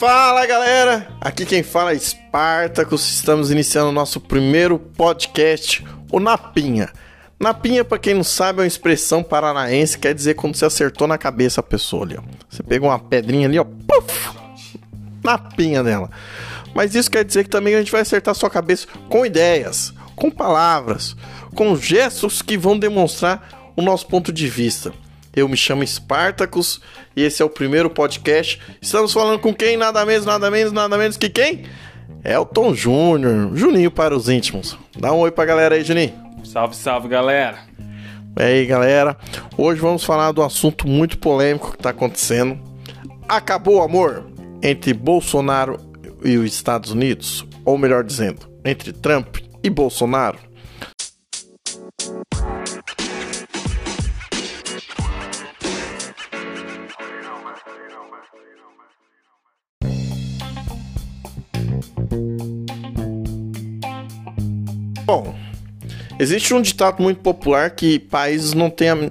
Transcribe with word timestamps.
Fala 0.00 0.46
galera, 0.46 1.08
aqui 1.20 1.44
quem 1.44 1.62
fala 1.62 1.92
é 1.92 1.94
Espartacus. 1.94 3.06
Estamos 3.06 3.50
iniciando 3.50 3.90
o 3.90 3.92
nosso 3.92 4.18
primeiro 4.18 4.78
podcast, 4.78 5.84
o 6.10 6.18
Napinha. 6.18 6.88
Napinha, 7.38 7.84
pra 7.84 7.98
quem 7.98 8.14
não 8.14 8.24
sabe, 8.24 8.60
é 8.60 8.62
uma 8.62 8.66
expressão 8.66 9.22
paranaense, 9.22 9.98
quer 9.98 10.14
dizer 10.14 10.36
quando 10.36 10.56
você 10.56 10.64
acertou 10.64 11.06
na 11.06 11.18
cabeça 11.18 11.60
a 11.60 11.62
pessoa 11.62 12.06
ali, 12.06 12.16
ó. 12.16 12.22
Você 12.48 12.62
pegou 12.62 12.88
uma 12.88 12.98
pedrinha 12.98 13.46
ali, 13.46 13.58
ó, 13.58 13.64
puf, 13.64 14.30
na 15.22 15.36
pinha 15.36 15.84
dela. 15.84 16.08
Mas 16.74 16.94
isso 16.94 17.10
quer 17.10 17.22
dizer 17.22 17.44
que 17.44 17.50
também 17.50 17.74
a 17.74 17.78
gente 17.80 17.92
vai 17.92 18.00
acertar 18.00 18.34
sua 18.34 18.48
cabeça 18.48 18.86
com 19.10 19.26
ideias, 19.26 19.92
com 20.16 20.30
palavras, 20.30 21.14
com 21.54 21.76
gestos 21.76 22.40
que 22.40 22.56
vão 22.56 22.78
demonstrar 22.78 23.74
o 23.76 23.82
nosso 23.82 24.06
ponto 24.06 24.32
de 24.32 24.48
vista. 24.48 24.94
Eu 25.34 25.48
me 25.48 25.56
chamo 25.56 25.86
Spartacus 25.86 26.80
e 27.14 27.22
esse 27.22 27.40
é 27.40 27.44
o 27.44 27.50
primeiro 27.50 27.88
podcast. 27.88 28.60
Estamos 28.82 29.12
falando 29.12 29.38
com 29.38 29.54
quem? 29.54 29.76
Nada 29.76 30.04
menos, 30.04 30.26
nada 30.26 30.50
menos, 30.50 30.72
nada 30.72 30.98
menos 30.98 31.16
que 31.16 31.28
quem? 31.28 31.64
Elton 32.24 32.74
Júnior, 32.74 33.56
Juninho 33.56 33.90
para 33.90 34.14
os 34.14 34.28
íntimos. 34.28 34.76
Dá 34.98 35.12
um 35.12 35.18
oi 35.18 35.30
pra 35.30 35.44
galera 35.44 35.76
aí, 35.76 35.84
Juninho. 35.84 36.12
Salve, 36.44 36.74
salve, 36.74 37.08
galera. 37.08 37.58
E 38.38 38.42
aí, 38.42 38.66
galera. 38.66 39.16
Hoje 39.56 39.80
vamos 39.80 40.02
falar 40.02 40.32
do 40.32 40.42
assunto 40.42 40.88
muito 40.88 41.16
polêmico 41.18 41.70
que 41.70 41.76
está 41.76 41.90
acontecendo. 41.90 42.58
Acabou 43.28 43.76
o 43.76 43.82
amor 43.82 44.26
entre 44.60 44.92
Bolsonaro 44.92 45.78
e 46.24 46.36
os 46.36 46.52
Estados 46.52 46.90
Unidos? 46.90 47.46
Ou 47.64 47.78
melhor 47.78 48.02
dizendo, 48.02 48.50
entre 48.64 48.92
Trump 48.92 49.36
e 49.62 49.70
Bolsonaro? 49.70 50.38
Bom, 65.10 65.34
existe 66.20 66.54
um 66.54 66.62
ditado 66.62 67.02
muito 67.02 67.20
popular 67.20 67.70
que 67.70 67.98
países 67.98 68.54
não 68.54 68.70
têm 68.70 68.90
am 68.90 69.10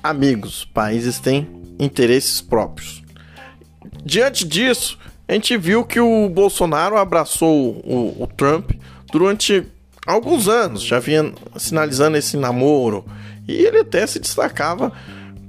amigos, 0.00 0.64
países 0.64 1.18
têm 1.18 1.48
interesses 1.76 2.40
próprios. 2.40 3.02
Diante 4.04 4.46
disso, 4.46 4.96
a 5.26 5.32
gente 5.32 5.56
viu 5.56 5.84
que 5.84 5.98
o 5.98 6.28
Bolsonaro 6.28 6.96
abraçou 6.96 7.82
o, 7.84 8.22
o 8.22 8.28
Trump 8.28 8.70
durante 9.10 9.66
alguns 10.06 10.46
anos, 10.46 10.82
já 10.82 11.00
vinha 11.00 11.34
sinalizando 11.56 12.16
esse 12.16 12.36
namoro, 12.36 13.04
e 13.48 13.54
ele 13.54 13.78
até 13.78 14.06
se 14.06 14.20
destacava 14.20 14.92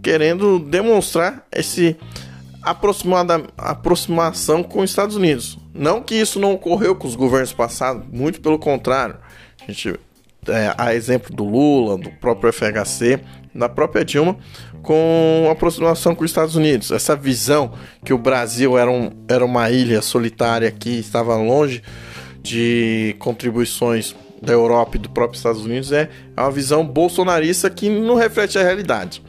querendo 0.01 0.57
demonstrar 0.57 1.45
esse 1.51 1.95
aproximada, 2.63 3.43
aproximação 3.55 4.63
com 4.63 4.79
os 4.79 4.89
Estados 4.89 5.15
Unidos. 5.15 5.59
Não 5.75 6.01
que 6.01 6.15
isso 6.15 6.39
não 6.39 6.53
ocorreu 6.53 6.95
com 6.95 7.07
os 7.07 7.15
governos 7.15 7.53
passados, 7.53 8.03
muito 8.11 8.41
pelo 8.41 8.57
contrário. 8.57 9.17
A 9.67 9.71
gente 9.71 9.99
é, 10.47 10.73
a 10.77 10.93
exemplo 10.95 11.35
do 11.35 11.43
Lula, 11.43 11.97
do 11.97 12.09
próprio 12.11 12.51
FHC, 12.51 13.19
da 13.53 13.69
própria 13.69 14.03
Dilma, 14.03 14.37
com 14.81 15.47
aproximação 15.51 16.15
com 16.15 16.23
os 16.23 16.31
Estados 16.31 16.55
Unidos. 16.55 16.89
Essa 16.91 17.15
visão 17.15 17.73
que 18.03 18.13
o 18.13 18.17
Brasil 18.17 18.77
era, 18.77 18.89
um, 18.89 19.11
era 19.27 19.45
uma 19.45 19.69
ilha 19.69 20.01
solitária 20.01 20.71
que 20.71 20.89
estava 20.89 21.35
longe 21.35 21.83
de 22.41 23.15
contribuições 23.19 24.15
da 24.41 24.53
Europa 24.53 24.97
e 24.97 24.99
do 24.99 25.09
próprio 25.09 25.37
Estados 25.37 25.63
Unidos 25.63 25.91
é 25.91 26.09
uma 26.35 26.49
visão 26.49 26.83
bolsonarista 26.83 27.69
que 27.69 27.87
não 27.89 28.15
reflete 28.15 28.57
a 28.57 28.63
realidade. 28.63 29.21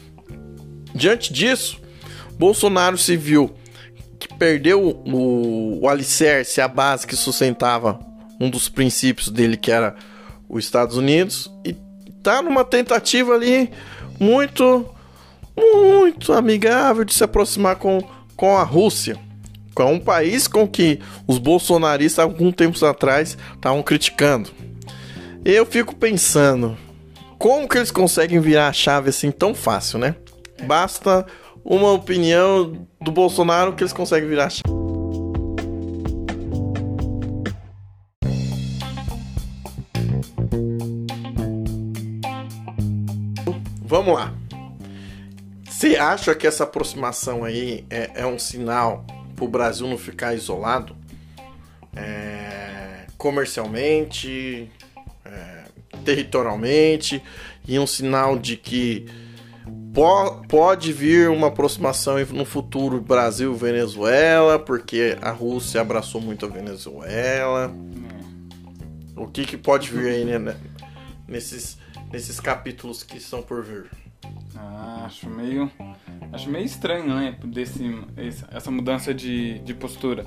Diante 0.94 1.30
disso, 1.30 1.78
Bolsonaro 2.38 2.96
se 2.96 3.14
viu 3.16 3.52
que 4.18 4.28
perdeu 4.34 4.82
o, 4.82 5.80
o 5.82 5.88
alicerce, 5.88 6.62
a 6.62 6.68
base 6.68 7.06
que 7.06 7.16
sustentava 7.16 8.00
um 8.40 8.48
dos 8.48 8.70
princípios 8.70 9.28
dele, 9.28 9.58
que 9.58 9.70
era 9.70 9.94
os 10.52 10.64
Estados 10.64 10.96
Unidos 10.96 11.50
e 11.64 11.74
tá 12.22 12.42
numa 12.42 12.64
tentativa 12.64 13.34
ali 13.34 13.70
muito, 14.20 14.86
muito 15.56 16.32
amigável 16.32 17.04
de 17.04 17.14
se 17.14 17.24
aproximar 17.24 17.76
com, 17.76 18.00
com 18.36 18.56
a 18.56 18.62
Rússia. 18.62 19.18
Com 19.74 19.94
um 19.94 19.98
país 19.98 20.46
com 20.46 20.68
que 20.68 21.00
os 21.26 21.38
bolsonaristas, 21.38 22.22
algum 22.22 22.52
tempos 22.52 22.82
atrás, 22.82 23.38
estavam 23.54 23.82
criticando. 23.82 24.50
Eu 25.42 25.64
fico 25.64 25.96
pensando, 25.96 26.76
como 27.38 27.66
que 27.66 27.78
eles 27.78 27.90
conseguem 27.90 28.38
virar 28.38 28.68
a 28.68 28.72
chave 28.72 29.08
assim 29.08 29.30
tão 29.30 29.54
fácil, 29.54 29.98
né? 29.98 30.14
Basta 30.64 31.26
uma 31.64 31.90
opinião 31.90 32.86
do 33.00 33.10
Bolsonaro 33.10 33.72
que 33.72 33.82
eles 33.82 33.94
conseguem 33.94 34.28
virar 34.28 34.46
a 34.46 34.50
chave. 34.50 34.81
Vamos 43.92 44.14
lá. 44.14 44.32
Você 45.68 45.96
acha 45.96 46.34
que 46.34 46.46
essa 46.46 46.64
aproximação 46.64 47.44
aí 47.44 47.84
é, 47.90 48.22
é 48.22 48.26
um 48.26 48.38
sinal 48.38 49.04
para 49.36 49.44
o 49.44 49.48
Brasil 49.48 49.86
não 49.86 49.98
ficar 49.98 50.34
isolado? 50.34 50.96
É, 51.94 53.04
comercialmente, 53.18 54.72
é, 55.26 55.64
territorialmente, 56.06 57.22
e 57.68 57.78
um 57.78 57.86
sinal 57.86 58.38
de 58.38 58.56
que 58.56 59.04
po 59.92 60.40
pode 60.48 60.90
vir 60.90 61.28
uma 61.28 61.48
aproximação 61.48 62.18
no 62.30 62.46
futuro 62.46 62.98
Brasil-Venezuela, 62.98 64.58
porque 64.58 65.18
a 65.20 65.32
Rússia 65.32 65.82
abraçou 65.82 66.18
muito 66.18 66.46
a 66.46 66.48
Venezuela. 66.48 67.70
O 69.14 69.26
que, 69.26 69.44
que 69.44 69.58
pode 69.58 69.90
vir 69.90 70.08
aí 70.08 70.24
né, 70.24 70.56
nesses 71.28 71.81
nesses 72.12 72.38
capítulos 72.38 73.02
que 73.02 73.16
estão 73.16 73.42
por 73.42 73.64
vir? 73.64 73.90
Ah, 74.56 75.04
acho 75.06 75.28
meio. 75.28 75.70
Acho 76.32 76.48
meio 76.50 76.64
estranho, 76.64 77.14
né? 77.14 77.36
Desse, 77.44 77.82
essa 78.50 78.70
mudança 78.70 79.12
de, 79.12 79.58
de 79.60 79.74
postura. 79.74 80.26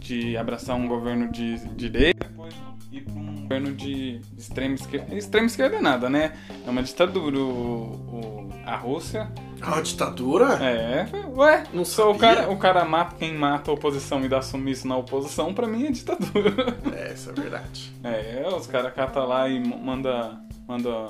De 0.00 0.36
abraçar 0.36 0.74
um 0.76 0.88
governo 0.88 1.30
de, 1.30 1.58
de 1.58 1.74
direita 1.74 2.26
depois 2.26 2.54
ir 2.90 3.02
para 3.02 3.12
um 3.12 3.42
governo 3.42 3.72
de 3.72 4.20
extrema 4.36 4.74
esquerda. 4.74 5.14
Extrema 5.14 5.46
esquerda 5.46 5.76
é 5.76 5.80
nada, 5.80 6.08
né? 6.08 6.32
É 6.66 6.70
uma 6.70 6.82
ditadura. 6.82 7.38
O, 7.38 7.42
o 7.42 8.36
a 8.66 8.74
Rússia. 8.74 9.30
É 9.62 9.64
uma 9.64 9.80
ditadura? 9.80 10.54
É. 10.54 11.06
Ué, 11.36 11.64
não 11.72 11.84
sou 11.84 12.12
o 12.12 12.18
cara, 12.18 12.50
o 12.50 12.58
cara 12.58 12.84
mata 12.84 13.14
quem 13.16 13.32
mata 13.32 13.70
a 13.70 13.74
oposição 13.74 14.24
e 14.24 14.28
dá 14.28 14.42
sumiço 14.42 14.88
na 14.88 14.96
oposição, 14.96 15.54
pra 15.54 15.68
mim 15.68 15.86
é 15.86 15.90
ditadura. 15.92 16.76
É, 16.92 17.12
isso 17.12 17.30
é 17.30 17.32
verdade. 17.32 17.92
É, 18.02 18.44
os 18.48 18.66
caras 18.66 18.92
catam 18.92 19.24
lá 19.24 19.48
e 19.48 19.60
manda 19.60 20.45
manda. 20.66 21.08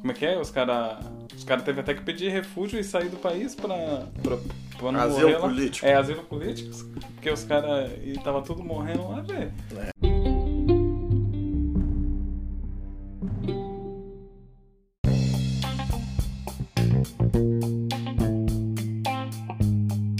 Como 0.00 0.12
é 0.12 0.14
que 0.14 0.24
é? 0.24 0.38
Os 0.38 0.50
caras. 0.50 1.04
Os 1.36 1.44
caras 1.44 1.64
teve 1.64 1.80
até 1.80 1.94
que 1.94 2.02
pedir 2.02 2.30
refúgio 2.30 2.80
e 2.80 2.84
sair 2.84 3.08
do 3.08 3.16
país 3.16 3.54
pra. 3.54 4.06
pra, 4.22 4.38
pra 4.78 4.92
não 4.92 5.00
asilo 5.00 5.28
morrer 5.28 5.40
político. 5.40 5.86
Lá. 5.86 5.92
É, 5.92 5.96
asilo 5.96 6.22
político. 6.24 6.70
Porque 7.14 7.30
os 7.30 7.44
caras. 7.44 7.90
E 8.02 8.14
tava 8.14 8.42
tudo 8.42 8.64
morrendo 8.64 9.08
lá, 9.08 9.20
velho. 9.20 9.52
É. 9.76 9.98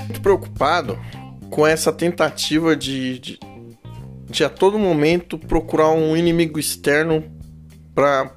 Muito 0.05 0.21
preocupado 0.21 0.99
com 1.51 1.67
essa 1.67 1.93
tentativa 1.93 2.77
de, 2.77 3.19
de, 3.19 3.41
de 4.29 4.45
a 4.45 4.51
todo 4.51 4.79
momento 4.79 5.39
procurar 5.39 5.91
um 5.91 6.17
inimigo 6.17 6.59
externo 6.59 7.38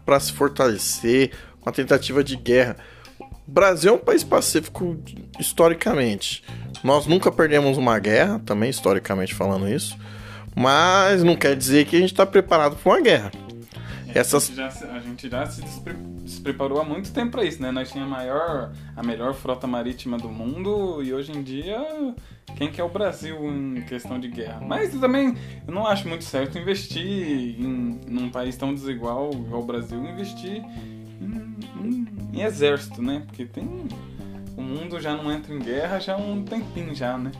para 0.03 0.19
se 0.19 0.33
fortalecer, 0.33 1.31
uma 1.61 1.71
tentativa 1.71 2.23
de 2.23 2.35
guerra. 2.35 2.77
O 3.19 3.51
Brasil 3.51 3.91
é 3.91 3.95
um 3.95 3.99
país 3.99 4.23
pacífico 4.23 4.97
historicamente. 5.39 6.43
Nós 6.83 7.05
nunca 7.05 7.31
perdemos 7.31 7.77
uma 7.77 7.99
guerra, 7.99 8.41
também 8.43 8.71
historicamente 8.71 9.35
falando 9.35 9.67
isso, 9.67 9.95
mas 10.55 11.23
não 11.23 11.35
quer 11.35 11.55
dizer 11.55 11.85
que 11.85 11.95
a 11.95 11.99
gente 11.99 12.11
está 12.11 12.25
preparado 12.25 12.75
para 12.75 12.91
uma 12.91 13.01
guerra. 13.01 13.31
É, 14.13 14.19
Essas... 14.19 14.43
a, 14.43 14.47
gente 14.47 14.55
já, 14.55 14.91
a 14.91 14.99
gente 14.99 15.29
já 15.29 15.45
se 15.45 15.61
despre, 15.61 15.93
despreparou 16.23 16.79
há 16.79 16.83
muito 16.83 17.11
tempo 17.11 17.31
para 17.31 17.43
isso, 17.43 17.61
né? 17.61 17.71
Nós 17.71 17.91
tínhamos 17.91 18.13
a 18.13 18.17
maior, 18.17 18.71
a 18.95 19.03
melhor 19.03 19.33
frota 19.33 19.67
marítima 19.67 20.17
do 20.17 20.29
mundo 20.29 21.01
e 21.03 21.13
hoje 21.13 21.31
em 21.31 21.41
dia 21.41 21.79
quem 22.55 22.69
que 22.69 22.81
é 22.81 22.83
o 22.83 22.89
Brasil 22.89 23.37
em 23.45 23.81
questão 23.81 24.19
de 24.19 24.27
guerra. 24.27 24.61
Mas 24.61 24.93
também 24.99 25.35
eu 25.67 25.73
não 25.73 25.87
acho 25.87 26.07
muito 26.07 26.23
certo 26.23 26.57
investir 26.57 27.59
em 27.59 27.99
num 28.07 28.29
país 28.29 28.57
tão 28.57 28.73
desigual 28.73 29.31
igual 29.31 29.61
o 29.61 29.65
Brasil, 29.65 30.03
investir 30.03 30.63
em, 31.21 31.55
em, 31.83 32.07
em 32.33 32.41
exército, 32.41 33.01
né? 33.01 33.23
Porque 33.25 33.45
tem 33.45 33.87
o 34.57 34.61
mundo 34.61 34.99
já 34.99 35.15
não 35.15 35.31
entra 35.31 35.53
em 35.53 35.59
guerra 35.59 35.99
já 35.99 36.13
há 36.13 36.17
um 36.17 36.43
tempinho 36.43 36.93
já, 36.93 37.17
né? 37.17 37.31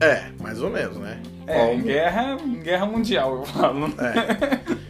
É, 0.00 0.30
mais 0.40 0.60
ou 0.60 0.70
menos, 0.70 0.96
né? 0.96 1.20
É, 1.46 1.74
em 1.74 1.82
guerra, 1.82 2.36
em 2.40 2.60
guerra 2.60 2.86
mundial, 2.86 3.36
eu 3.36 3.44
falo. 3.44 3.86
É. 3.98 4.83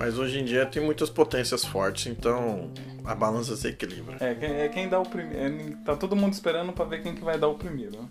Mas 0.00 0.16
hoje 0.16 0.40
em 0.40 0.44
dia 0.46 0.64
tem 0.64 0.82
muitas 0.82 1.10
potências 1.10 1.62
fortes, 1.62 2.06
então 2.06 2.70
a 3.04 3.14
balança 3.14 3.54
se 3.54 3.68
equilibra. 3.68 4.16
É, 4.18 4.64
é 4.64 4.68
quem 4.68 4.88
dá 4.88 4.98
o 4.98 5.04
primeiro. 5.04 5.38
É, 5.38 5.50
tá 5.84 5.94
todo 5.94 6.16
mundo 6.16 6.32
esperando 6.32 6.72
para 6.72 6.86
ver 6.86 7.02
quem 7.02 7.14
que 7.14 7.22
vai 7.22 7.38
dar 7.38 7.48
o 7.48 7.54
primeiro. 7.54 8.08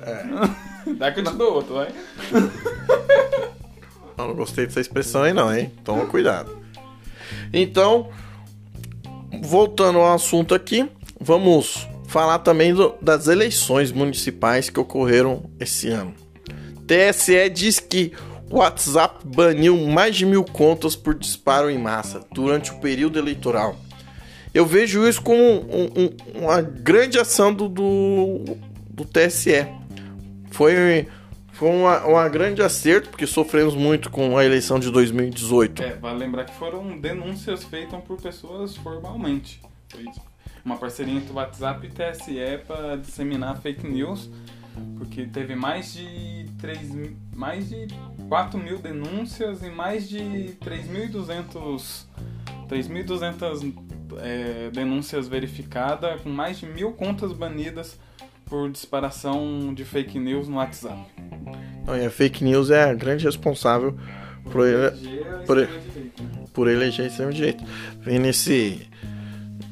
É. 0.00 0.24
Dá 0.94 1.10
que 1.10 1.18
eu 1.18 1.24
te 1.24 1.34
dou 1.34 1.54
outro, 1.54 1.74
vai. 1.74 1.88
Eu 4.16 4.28
não 4.28 4.34
gostei 4.34 4.66
dessa 4.66 4.80
expressão 4.80 5.24
aí 5.24 5.32
não, 5.32 5.52
hein? 5.52 5.72
Toma 5.82 6.06
cuidado. 6.06 6.56
Então, 7.52 8.10
voltando 9.42 9.98
ao 9.98 10.14
assunto 10.14 10.54
aqui, 10.54 10.88
vamos 11.20 11.88
falar 12.06 12.38
também 12.38 12.72
do, 12.72 12.94
das 13.02 13.26
eleições 13.26 13.90
municipais 13.90 14.70
que 14.70 14.78
ocorreram 14.78 15.50
esse 15.58 15.88
ano. 15.88 16.14
TSE 16.86 17.48
diz 17.50 17.80
que 17.80 18.12
WhatsApp 18.52 19.26
baniu 19.26 19.76
mais 19.88 20.14
de 20.14 20.26
mil 20.26 20.44
contas 20.44 20.94
por 20.94 21.14
disparo 21.14 21.70
em 21.70 21.78
massa 21.78 22.24
durante 22.32 22.70
o 22.70 22.78
período 22.78 23.18
eleitoral. 23.18 23.76
Eu 24.52 24.66
vejo 24.66 25.08
isso 25.08 25.22
como 25.22 25.42
um, 25.42 25.84
um, 25.96 26.40
uma 26.42 26.60
grande 26.60 27.18
ação 27.18 27.52
do, 27.52 27.68
do, 27.68 28.58
do 28.90 29.04
TSE. 29.04 29.66
Foi 30.50 31.06
foi 31.52 31.70
uma, 31.70 32.04
uma, 32.04 32.28
grande 32.28 32.60
acerto, 32.62 33.10
porque 33.10 33.26
sofremos 33.26 33.74
muito 33.74 34.10
com 34.10 34.36
a 34.36 34.44
eleição 34.44 34.80
de 34.80 34.90
2018. 34.90 35.82
É, 35.82 35.94
vale 35.94 36.18
lembrar 36.18 36.44
que 36.44 36.54
foram 36.54 36.98
denúncias 36.98 37.62
feitas 37.62 38.02
por 38.02 38.20
pessoas 38.20 38.74
formalmente. 38.74 39.60
Foi 39.88 40.04
uma 40.64 40.76
parceria 40.76 41.14
entre 41.14 41.32
WhatsApp 41.32 41.86
e 41.86 41.90
TSE 41.90 42.58
para 42.66 42.96
disseminar 42.96 43.60
fake 43.60 43.86
news, 43.86 44.28
porque 44.98 45.26
teve 45.26 45.54
mais 45.54 45.92
de 45.94 46.46
3, 46.58 46.90
mais 47.34 47.68
de 47.68 47.88
4 48.28 48.58
mil 48.58 48.78
denúncias 48.78 49.62
e 49.62 49.70
mais 49.70 50.08
de 50.08 50.56
3.200 50.64 52.06
3.200 52.68 53.74
é, 54.20 54.70
denúncias 54.72 55.28
verificadas, 55.28 56.20
com 56.22 56.30
mais 56.30 56.58
de 56.58 56.66
mil 56.66 56.92
contas 56.92 57.32
banidas 57.32 57.98
por 58.46 58.70
disparação 58.70 59.72
de 59.74 59.84
fake 59.84 60.18
news 60.18 60.48
no 60.48 60.56
WhatsApp. 60.56 61.00
Não, 61.86 61.96
e 61.96 62.04
a 62.04 62.10
fake 62.10 62.44
news 62.44 62.70
é 62.70 62.84
a 62.84 62.94
grande 62.94 63.24
responsável 63.24 63.96
por, 64.50 64.66
eleger, 64.66 65.24
por, 65.46 65.68
por 66.52 66.68
eleger 66.68 67.06
extremo 67.06 67.32
direito. 67.32 67.64
Vem 68.00 68.18
nesse 68.18 68.86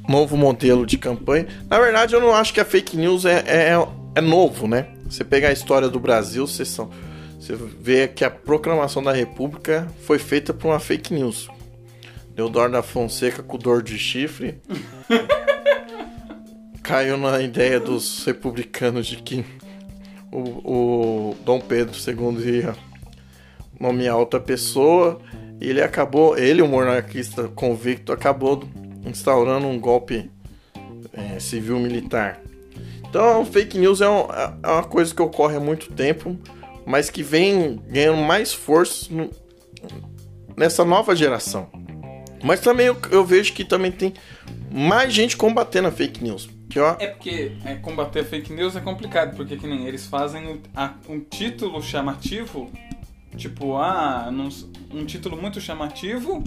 novo 0.08 0.36
modelo 0.36 0.84
de 0.84 0.98
campanha. 0.98 1.46
Na 1.68 1.78
verdade, 1.78 2.14
eu 2.14 2.20
não 2.20 2.34
acho 2.34 2.52
que 2.52 2.60
a 2.60 2.64
fake 2.64 2.96
news 2.96 3.24
é, 3.24 3.44
é, 3.46 3.88
é 4.14 4.20
novo, 4.20 4.66
né? 4.66 4.88
Você 5.08 5.24
pegar 5.24 5.48
a 5.48 5.52
história 5.52 5.88
do 5.88 5.98
Brasil, 6.00 6.46
você, 6.46 6.64
são, 6.64 6.90
você 7.38 7.54
vê 7.54 8.08
que 8.08 8.24
a 8.24 8.30
proclamação 8.30 9.02
da 9.02 9.12
República 9.12 9.86
foi 10.02 10.18
feita 10.18 10.52
por 10.54 10.68
uma 10.68 10.80
fake 10.80 11.12
news. 11.12 11.48
Deodoro 12.34 12.72
da 12.72 12.82
Fonseca 12.82 13.42
com 13.42 13.58
dor 13.58 13.82
de 13.82 13.98
chifre. 13.98 14.60
caiu 16.90 17.16
na 17.16 17.40
ideia 17.40 17.78
dos 17.78 18.24
republicanos 18.24 19.06
de 19.06 19.18
que 19.18 19.44
o, 20.32 21.30
o 21.30 21.36
Dom 21.44 21.60
Pedro 21.60 21.94
II 21.94 22.62
ia 22.62 22.74
nomear 23.78 24.16
outra 24.16 24.40
pessoa. 24.40 25.20
E 25.60 25.68
ele 25.68 25.80
acabou, 25.80 26.36
ele, 26.36 26.60
o 26.60 26.66
monarquista 26.66 27.46
convicto, 27.46 28.12
acabou 28.12 28.64
instaurando 29.04 29.68
um 29.68 29.78
golpe 29.78 30.28
é, 31.12 31.38
civil-militar. 31.38 32.40
Então, 33.10 33.44
fake 33.44 33.76
news 33.76 34.00
é, 34.00 34.08
um, 34.08 34.20
é, 34.20 34.70
uma 34.70 34.84
coisa 34.84 35.12
que 35.12 35.20
ocorre 35.20 35.56
há 35.56 35.60
muito 35.60 35.92
tempo, 35.92 36.38
mas 36.86 37.10
que 37.10 37.24
vem 37.24 37.82
ganhando 37.88 38.22
mais 38.22 38.52
força 38.52 39.12
no, 39.12 39.28
nessa 40.56 40.84
nova 40.84 41.14
geração. 41.16 41.68
Mas 42.40 42.60
também 42.60 42.86
eu, 42.86 42.96
eu, 43.10 43.24
vejo 43.24 43.52
que 43.52 43.64
também 43.64 43.90
tem 43.90 44.14
mais 44.70 45.12
gente 45.12 45.36
combatendo 45.36 45.88
a 45.88 45.90
fake 45.90 46.22
news. 46.22 46.48
Que, 46.70 46.78
ó... 46.78 46.94
É 47.00 47.08
porque 47.08 47.56
é, 47.64 47.74
combater 47.74 48.24
fake 48.24 48.52
news 48.52 48.76
é 48.76 48.80
complicado, 48.80 49.34
porque 49.34 49.56
que 49.56 49.66
nem 49.66 49.86
eles 49.88 50.06
fazem 50.06 50.46
um, 50.46 50.60
a, 50.74 50.94
um 51.08 51.18
título 51.18 51.82
chamativo, 51.82 52.70
tipo, 53.36 53.76
ah, 53.76 54.32
um 54.94 55.04
título 55.04 55.36
muito 55.36 55.60
chamativo, 55.60 56.44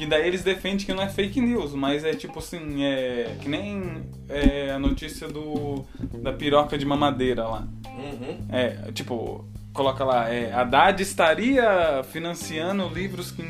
que 0.00 0.06
daí 0.06 0.26
eles 0.26 0.42
defendem 0.42 0.86
que 0.86 0.94
não 0.94 1.02
é 1.02 1.10
fake 1.10 1.42
news, 1.42 1.74
mas 1.74 2.06
é 2.06 2.14
tipo 2.14 2.38
assim, 2.38 2.82
é 2.84 3.36
que 3.38 3.46
nem 3.50 4.02
é, 4.30 4.70
a 4.70 4.78
notícia 4.78 5.28
do 5.28 5.84
da 6.22 6.32
piroca 6.32 6.78
de 6.78 6.86
mamadeira 6.86 7.46
lá. 7.46 7.68
Uhum. 7.86 8.46
É, 8.48 8.90
tipo, 8.92 9.44
coloca 9.74 10.02
lá, 10.02 10.32
é, 10.32 10.50
Haddad 10.54 11.02
estaria 11.02 12.02
financiando 12.10 12.88
livros 12.88 13.30
que 13.30 13.42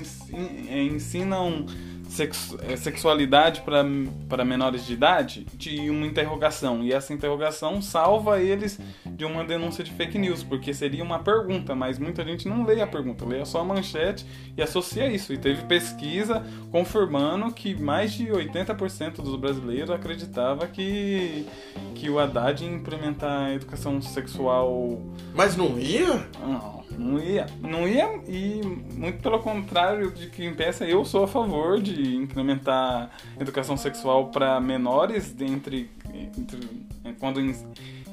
ensinam 0.76 1.66
sexu 2.10 2.58
é, 2.62 2.76
sexualidade 2.76 3.62
para 3.62 4.44
menores 4.44 4.84
de 4.84 4.92
idade 4.92 5.46
de 5.54 5.88
uma 5.88 6.06
interrogação. 6.06 6.82
E 6.82 6.92
essa 6.92 7.12
interrogação 7.12 7.80
salva 7.80 8.40
eles 8.40 8.78
de 9.06 9.24
uma 9.24 9.44
denúncia 9.44 9.84
de 9.84 9.92
fake 9.92 10.18
news, 10.18 10.42
porque 10.42 10.74
seria 10.74 11.04
uma 11.04 11.20
pergunta, 11.20 11.74
mas 11.74 11.98
muita 11.98 12.24
gente 12.24 12.48
não 12.48 12.64
lê 12.64 12.80
a 12.80 12.86
pergunta, 12.86 13.24
lê 13.24 13.44
só 13.44 13.60
a 13.60 13.64
manchete 13.64 14.26
e 14.56 14.62
associa 14.62 15.06
isso. 15.06 15.32
E 15.32 15.38
teve 15.38 15.64
pesquisa 15.64 16.44
confirmando 16.70 17.52
que 17.52 17.74
mais 17.74 18.12
de 18.12 18.26
80% 18.26 19.22
dos 19.22 19.36
brasileiros 19.36 19.90
acreditava 19.90 20.66
que, 20.66 21.46
que 21.94 22.10
o 22.10 22.18
Haddad 22.18 22.64
ia 22.64 22.70
implementar 22.70 23.46
a 23.46 23.54
educação 23.54 24.02
sexual. 24.02 25.00
Mas 25.34 25.56
não 25.56 25.78
ia? 25.78 26.28
Não 26.40 26.79
não 26.98 27.18
ia. 27.18 27.46
Não 27.60 27.88
ia 27.88 28.20
e 28.26 28.60
muito 28.94 29.22
pelo 29.22 29.38
contrário 29.40 30.10
de 30.10 30.28
quem 30.28 30.54
pensa, 30.54 30.84
eu 30.84 31.04
sou 31.04 31.24
a 31.24 31.28
favor 31.28 31.80
de 31.80 32.16
incrementar 32.16 33.10
educação 33.38 33.76
sexual 33.76 34.28
para 34.28 34.60
menores 34.60 35.34
entre, 35.40 35.90
entre 36.12 36.86
quando 37.18 37.40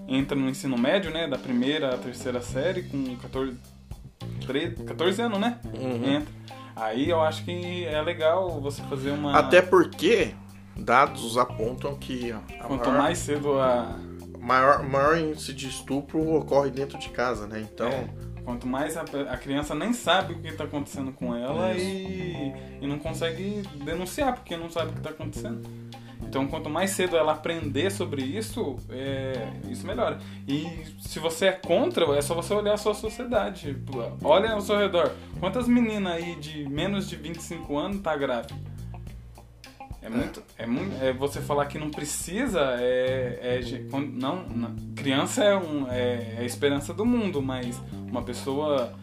entra 0.07 0.35
no 0.35 0.50
ensino 0.50 0.77
médio, 0.77 1.12
né, 1.12 1.27
da 1.27 1.38
primeira 1.38 1.95
à 1.95 1.97
terceira 1.97 2.41
série 2.41 2.83
com 2.83 3.15
14 3.18 3.57
13, 4.45 4.83
14 4.83 5.21
anos, 5.21 5.39
né? 5.39 5.59
Uhum. 5.74 6.15
Entra. 6.15 6.33
Aí 6.75 7.09
eu 7.09 7.21
acho 7.21 7.44
que 7.44 7.85
é 7.85 8.01
legal 8.01 8.62
você 8.62 8.81
fazer 8.83 9.12
uma 9.12 9.38
Até 9.38 9.62
porque 9.62 10.33
dados 10.75 11.38
apontam 11.38 11.95
que 11.95 12.33
quanto 12.68 12.89
maior, 12.89 13.01
mais 13.01 13.18
cedo 13.18 13.59
a 13.59 13.95
maior 14.39 14.83
maior 14.83 15.18
índice 15.18 15.53
de 15.53 15.68
estupro 15.68 16.35
ocorre 16.35 16.69
dentro 16.69 16.97
de 17.00 17.09
casa, 17.09 17.47
né? 17.47 17.59
Então 17.62 17.88
é 17.88 18.07
Quanto 18.48 18.66
mais 18.66 18.96
a, 18.96 19.02
a 19.02 19.36
criança 19.36 19.76
nem 19.76 19.92
sabe 19.92 20.32
o 20.32 20.40
que 20.40 20.48
está 20.48 20.64
acontecendo 20.64 21.12
com 21.12 21.36
ela 21.36 21.74
e, 21.74 22.54
e 22.80 22.88
não 22.88 22.98
consegue 22.98 23.62
denunciar 23.84 24.36
porque 24.36 24.56
não 24.56 24.70
sabe 24.70 24.92
o 24.92 24.94
que 24.94 25.00
está 25.00 25.10
acontecendo. 25.10 25.68
Então, 26.24 26.48
quanto 26.48 26.70
mais 26.70 26.92
cedo 26.92 27.18
ela 27.18 27.34
aprender 27.34 27.92
sobre 27.92 28.22
isso, 28.22 28.77
é, 28.89 29.50
isso 29.70 29.86
melhora. 29.86 30.20
E 30.48 30.66
se 30.98 31.20
você 31.20 31.48
é 31.48 31.51
contra, 31.51 32.06
é 32.18 32.22
só 32.22 32.34
você 32.34 32.54
olhar 32.54 32.75
a 32.75 32.77
sua 32.77 32.94
sociedade. 32.94 33.77
Olha 34.24 34.51
ao 34.51 34.62
seu 34.62 34.77
redor. 34.77 35.12
Quantas 35.42 35.68
meninas 35.68 36.13
aí 36.13 36.38
de 36.38 36.70
menos 36.70 37.10
de 37.10 37.18
25 37.18 37.77
anos 37.77 38.00
tá 38.00 38.16
grávida? 38.16 38.56
É 40.08 40.10
muito, 40.10 40.44
é 40.58 40.66
muito, 40.66 41.04
é 41.04 41.12
você 41.12 41.42
falar 41.42 41.66
que 41.66 41.78
não 41.78 41.90
precisa, 41.90 42.62
é, 42.80 43.60
é 43.60 44.00
não, 44.14 44.48
não, 44.48 44.76
criança 44.96 45.44
é, 45.44 45.56
um, 45.56 45.92
é, 45.92 46.36
é 46.38 46.40
a 46.40 46.44
esperança 46.46 46.94
do 46.94 47.06
mundo, 47.06 47.42
mas 47.42 47.78
uma 48.10 48.22
pessoa 48.22 48.94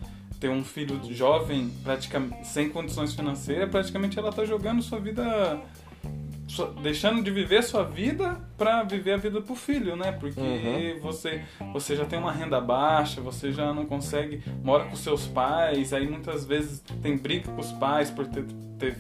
ter 0.40 0.48
um 0.48 0.64
filho 0.64 0.98
jovem, 1.12 1.70
praticamente 1.82 2.46
sem 2.46 2.70
condições 2.70 3.14
financeiras, 3.14 3.68
praticamente 3.68 4.18
ela 4.18 4.30
está 4.30 4.46
jogando 4.46 4.82
sua 4.82 4.98
vida 4.98 5.62
deixando 6.82 7.22
de 7.22 7.30
viver 7.30 7.62
sua 7.62 7.82
vida 7.82 8.40
para 8.56 8.82
viver 8.82 9.12
a 9.12 9.16
vida 9.16 9.42
pro 9.42 9.54
filho, 9.54 9.96
né? 9.96 10.12
Porque 10.12 10.40
uhum. 10.40 11.00
você 11.00 11.42
você 11.72 11.96
já 11.96 12.04
tem 12.04 12.18
uma 12.18 12.32
renda 12.32 12.60
baixa, 12.60 13.20
você 13.20 13.52
já 13.52 13.74
não 13.74 13.84
consegue 13.84 14.42
mora 14.62 14.84
com 14.84 14.96
seus 14.96 15.26
pais, 15.26 15.92
aí 15.92 16.08
muitas 16.08 16.44
vezes 16.46 16.82
tem 17.02 17.16
briga 17.16 17.50
com 17.50 17.60
os 17.60 17.72
pais 17.72 18.10
por 18.10 18.26
ter, 18.26 18.44
ter, 18.78 18.96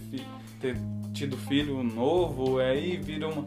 ter 0.60 0.76
tido 1.14 1.36
filho 1.36 1.82
novo, 1.82 2.58
aí 2.58 2.96
vira 2.96 3.28
uma 3.28 3.46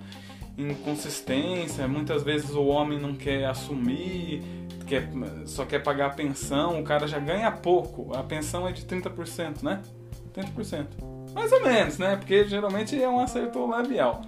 inconsistência, 0.58 1.88
muitas 1.88 2.24
vezes 2.24 2.50
o 2.52 2.66
homem 2.66 3.00
não 3.00 3.14
quer 3.14 3.46
assumir, 3.46 4.42
quer, 4.88 5.08
só 5.46 5.66
quer 5.66 5.84
pagar 5.84 6.08
a 6.08 6.10
pensão, 6.10 6.80
o 6.80 6.84
cara 6.84 7.08
já 7.08 7.20
ganha 7.20 7.52
pouco, 7.52 8.16
a 8.16 8.24
pensão 8.24 8.68
é 8.68 8.72
de 8.72 8.84
30%, 8.84 9.62
né? 9.62 9.82
30%. 10.36 10.86
Mais 11.34 11.52
ou 11.52 11.62
menos, 11.62 12.00
né? 12.00 12.16
Porque 12.16 12.48
geralmente 12.48 13.00
é 13.00 13.08
um 13.08 13.20
acerto 13.20 13.64
labial. 13.68 14.22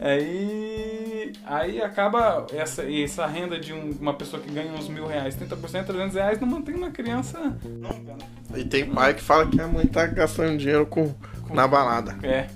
Aí, 0.00 1.32
aí 1.44 1.82
acaba 1.82 2.46
essa, 2.52 2.88
essa 2.90 3.26
renda 3.26 3.58
de 3.58 3.72
um, 3.72 3.90
uma 4.00 4.14
pessoa 4.14 4.40
que 4.40 4.50
ganha 4.50 4.72
uns 4.72 4.88
mil 4.88 5.06
reais, 5.06 5.36
30%, 5.36 5.84
300 5.84 6.14
reais, 6.14 6.40
não 6.40 6.48
mantém 6.48 6.74
uma 6.74 6.90
criança 6.90 7.38
nunca. 7.64 8.14
Né? 8.14 8.60
E 8.60 8.64
tem 8.64 8.88
pai 8.88 9.14
que 9.14 9.22
fala 9.22 9.46
que 9.46 9.60
a 9.60 9.66
mãe 9.66 9.86
tá 9.86 10.06
gastando 10.06 10.56
dinheiro 10.56 10.86
com, 10.86 11.12
com 11.42 11.54
na 11.54 11.66
balada. 11.66 12.16
É. 12.22 12.46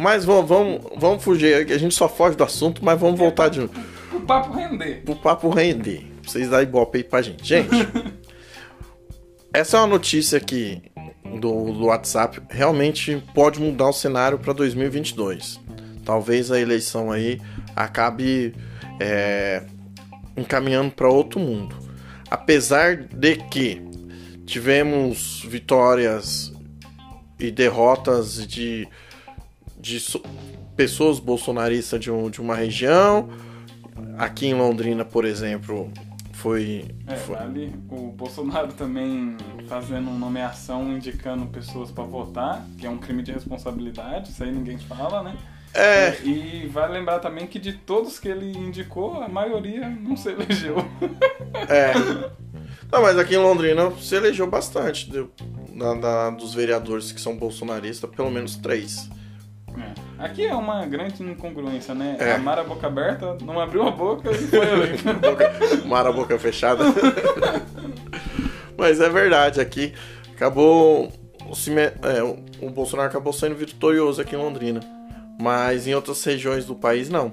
Mas 0.00 0.24
vamos, 0.24 0.48
vamos, 0.48 0.80
vamos 0.96 1.22
fugir, 1.22 1.54
a 1.70 1.76
gente 1.76 1.94
só 1.94 2.08
foge 2.08 2.34
do 2.34 2.42
assunto, 2.42 2.82
mas 2.82 2.98
vamos 2.98 3.20
voltar 3.20 3.50
de 3.50 3.60
novo. 3.60 3.74
Pro 4.08 4.20
papo 4.20 4.54
render. 4.54 5.02
Pro 5.04 5.14
papo 5.14 5.50
render. 5.50 6.06
Pra 6.22 6.30
vocês 6.30 6.48
darem 6.48 6.66
ibope 6.66 6.96
aí 6.96 7.04
pra 7.04 7.20
gente. 7.20 7.46
Gente, 7.46 7.68
essa 9.52 9.76
é 9.76 9.80
uma 9.80 9.86
notícia 9.86 10.38
aqui 10.38 10.80
do, 11.38 11.72
do 11.72 11.84
WhatsApp. 11.84 12.40
Realmente 12.48 13.22
pode 13.34 13.60
mudar 13.60 13.90
o 13.90 13.92
cenário 13.92 14.38
para 14.38 14.54
2022. 14.54 15.60
Talvez 16.02 16.50
a 16.50 16.58
eleição 16.58 17.12
aí 17.12 17.38
acabe 17.76 18.54
é, 18.98 19.64
encaminhando 20.34 20.92
para 20.92 21.10
outro 21.10 21.38
mundo. 21.38 21.76
Apesar 22.30 22.96
de 22.96 23.36
que 23.36 23.82
tivemos 24.46 25.44
vitórias 25.46 26.50
e 27.38 27.50
derrotas 27.50 28.46
de, 28.46 28.88
de 29.80 30.00
so, 30.00 30.22
pessoas 30.76 31.18
bolsonaristas 31.18 32.00
de, 32.00 32.10
um, 32.10 32.30
de 32.30 32.40
uma 32.40 32.54
região. 32.54 33.28
Aqui 34.18 34.46
em 34.46 34.54
Londrina, 34.54 35.04
por 35.04 35.24
exemplo, 35.24 35.90
foi. 36.32 36.86
É, 37.06 37.16
foi... 37.16 37.36
ali 37.36 37.74
o 37.90 38.12
Bolsonaro 38.12 38.72
também 38.72 39.36
fazendo 39.68 40.10
nomeação 40.10 40.90
indicando 40.92 41.46
pessoas 41.46 41.90
para 41.90 42.04
votar, 42.04 42.64
que 42.78 42.86
é 42.86 42.90
um 42.90 42.98
crime 42.98 43.22
de 43.22 43.32
responsabilidade, 43.32 44.30
isso 44.30 44.42
aí 44.42 44.50
ninguém 44.50 44.78
fala, 44.78 45.22
né? 45.22 45.36
É. 45.72 46.20
E 46.24 46.66
vai 46.66 46.90
lembrar 46.90 47.20
também 47.20 47.46
que 47.46 47.58
de 47.58 47.74
todos 47.74 48.18
que 48.18 48.26
ele 48.26 48.50
indicou, 48.56 49.22
a 49.22 49.28
maioria 49.28 49.88
não 49.88 50.16
se 50.16 50.30
elegeu. 50.30 50.76
É. 51.68 51.92
Não, 52.90 53.02
mas 53.02 53.18
aqui 53.18 53.34
em 53.34 53.38
Londrina 53.38 53.90
se 54.00 54.14
elegeu 54.14 54.46
bastante 54.48 55.10
deu, 55.10 55.30
dos 56.38 56.54
vereadores 56.54 57.12
que 57.12 57.20
são 57.20 57.36
bolsonaristas, 57.36 58.08
pelo 58.10 58.30
menos 58.30 58.56
três. 58.56 59.08
É. 59.78 60.24
Aqui 60.24 60.46
é 60.46 60.54
uma 60.54 60.84
grande 60.86 61.22
incongruência, 61.22 61.94
né? 61.94 62.16
É. 62.18 62.32
A 62.32 62.38
Mara 62.38 62.64
boca 62.64 62.86
aberta 62.86 63.36
não 63.42 63.60
abriu 63.60 63.86
a 63.86 63.90
boca 63.90 64.30
e 64.30 64.34
foi 64.34 64.66
eleito. 64.66 65.04
Mara 65.86 66.12
boca 66.12 66.38
fechada. 66.38 66.84
mas 68.76 69.00
é 69.00 69.08
verdade, 69.08 69.60
aqui 69.60 69.94
acabou. 70.34 71.12
O, 71.46 71.54
cime, 71.54 71.80
é, 71.80 72.22
o 72.60 72.70
Bolsonaro 72.70 73.08
acabou 73.08 73.32
sendo 73.32 73.56
vitorioso 73.56 74.20
aqui 74.20 74.36
em 74.36 74.38
Londrina. 74.38 74.80
Mas 75.40 75.86
em 75.86 75.94
outras 75.94 76.22
regiões 76.22 76.64
do 76.66 76.74
país 76.74 77.08
não. 77.08 77.32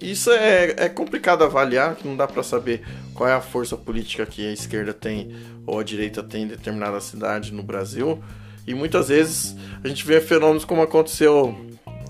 Isso 0.00 0.30
é, 0.30 0.74
é 0.76 0.88
complicado 0.88 1.42
avaliar, 1.42 1.96
que 1.96 2.06
não 2.06 2.16
dá 2.16 2.26
para 2.26 2.42
saber 2.42 2.82
qual 3.14 3.28
é 3.28 3.32
a 3.32 3.40
força 3.40 3.76
política 3.76 4.26
que 4.26 4.46
a 4.46 4.52
esquerda 4.52 4.92
tem 4.92 5.34
ou 5.66 5.80
a 5.80 5.82
direita 5.82 6.22
tem 6.22 6.44
em 6.44 6.46
determinada 6.46 7.00
cidade 7.00 7.52
no 7.52 7.62
Brasil. 7.62 8.22
E 8.66 8.74
muitas 8.74 9.08
vezes 9.08 9.56
a 9.82 9.88
gente 9.88 10.04
vê 10.04 10.20
fenômenos 10.20 10.64
como 10.64 10.82
aconteceu 10.82 11.54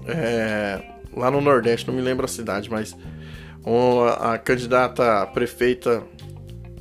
é, 0.06 0.82
lá 1.14 1.30
no 1.30 1.40
Nordeste, 1.40 1.86
não 1.86 1.94
me 1.94 2.00
lembro 2.00 2.24
a 2.24 2.28
cidade, 2.28 2.70
mas 2.70 2.96
a, 4.20 4.38
candidata 4.38 5.22
a 5.22 5.26
prefeita 5.26 6.02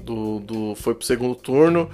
do, 0.03 0.39
do, 0.39 0.75
foi 0.75 0.93
pro 0.93 1.05
segundo 1.05 1.35
turno 1.35 1.89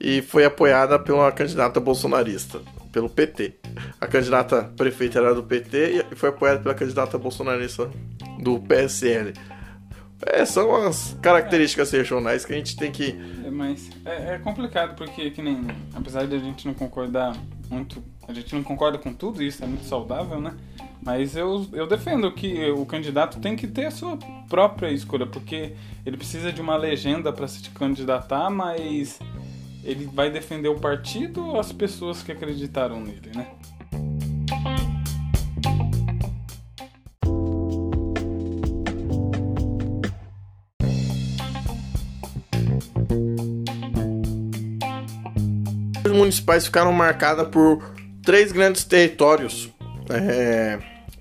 e 0.00 0.22
foi 0.22 0.44
apoiada 0.44 0.98
pela 0.98 1.30
candidata 1.30 1.78
bolsonarista, 1.78 2.60
pelo 2.90 3.08
PT. 3.08 3.54
A 4.00 4.06
candidata 4.06 4.62
prefeita 4.76 5.18
era 5.18 5.34
do 5.34 5.42
PT 5.42 6.06
e 6.10 6.14
foi 6.16 6.30
apoiada 6.30 6.60
pela 6.60 6.74
candidata 6.74 7.18
bolsonarista 7.18 7.90
do 8.40 8.58
PSL. 8.60 9.34
É, 10.26 10.44
são 10.46 10.74
as 10.74 11.16
características 11.20 11.90
regionais 11.90 12.44
que 12.44 12.52
a 12.52 12.56
gente 12.56 12.76
tem 12.76 12.90
que. 12.90 13.12
Mas 13.54 13.88
é, 14.04 14.34
é, 14.34 14.38
complicado 14.38 14.96
porque, 14.96 15.30
que 15.30 15.40
nem. 15.40 15.66
Apesar 15.94 16.26
de 16.26 16.34
a 16.34 16.38
gente 16.38 16.66
não 16.66 16.74
concordar 16.74 17.36
muito. 17.70 18.02
A 18.26 18.32
gente 18.32 18.54
não 18.54 18.62
concorda 18.62 18.98
com 18.98 19.12
tudo, 19.12 19.42
isso 19.42 19.62
é 19.62 19.66
muito 19.66 19.84
saudável, 19.84 20.40
né? 20.40 20.54
Mas 21.02 21.36
eu, 21.36 21.66
eu 21.72 21.86
defendo 21.86 22.32
que 22.32 22.70
o 22.70 22.86
candidato 22.86 23.38
tem 23.38 23.54
que 23.54 23.66
ter 23.66 23.86
a 23.86 23.90
sua 23.90 24.16
própria 24.48 24.90
escolha, 24.90 25.26
porque 25.26 25.74
ele 26.06 26.16
precisa 26.16 26.50
de 26.50 26.60
uma 26.60 26.76
legenda 26.76 27.30
para 27.30 27.46
se 27.46 27.68
candidatar, 27.70 28.48
mas 28.48 29.20
ele 29.84 30.06
vai 30.06 30.30
defender 30.30 30.68
o 30.68 30.80
partido 30.80 31.46
ou 31.46 31.60
as 31.60 31.70
pessoas 31.70 32.22
que 32.22 32.32
acreditaram 32.32 33.00
nele, 33.00 33.30
né? 33.34 33.46
Municipais 46.14 46.64
ficaram 46.64 46.92
marcadas 46.92 47.48
por 47.48 47.94
três 48.22 48.52
grandes 48.52 48.84
territórios, 48.84 49.70
é, 50.08 50.78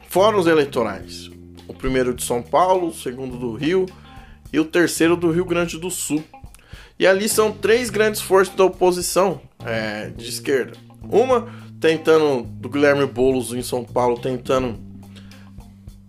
fóruns 0.08 0.48
eleitorais. 0.48 1.30
O 1.68 1.74
primeiro 1.74 2.14
de 2.14 2.24
São 2.24 2.42
Paulo, 2.42 2.88
o 2.88 2.94
segundo 2.94 3.38
do 3.38 3.54
Rio 3.54 3.86
e 4.52 4.60
o 4.60 4.66
terceiro 4.66 5.16
do 5.18 5.32
Rio 5.32 5.46
Grande 5.46 5.78
do 5.78 5.90
Sul. 5.90 6.24
E 7.00 7.08
ali 7.08 7.28
são 7.28 7.52
três 7.52 7.90
grandes 7.90 8.22
forças 8.22 8.56
da 8.56 8.64
oposição 8.64 9.42
é, 9.66 10.10
de 10.10 10.30
esquerda. 10.30 10.78
Uma 11.02 11.48
tentando, 11.80 12.44
do 12.44 12.70
Guilherme 12.70 13.06
Boulos 13.06 13.54
em 13.54 13.62
São 13.62 13.84
Paulo, 13.84 14.18
tentando 14.18 14.80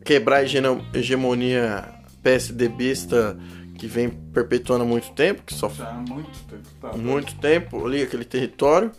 quebrar 0.05 0.37
a 0.37 0.97
hegemonia 0.97 1.85
PSDBista 2.23 3.37
que 3.85 3.89
vem 3.89 4.09
perpetuando 4.09 4.83
há 4.83 4.87
muito 4.87 5.11
tempo, 5.13 5.43
que 5.43 5.53
só 5.53 5.69
Já 5.69 5.91
há 5.91 5.93
muito 5.93 6.39
tempo. 6.49 6.63
Tá. 6.81 6.97
muito 6.97 7.35
tempo 7.37 7.87
ali 7.87 8.03
aquele 8.03 8.25
território. 8.25 8.91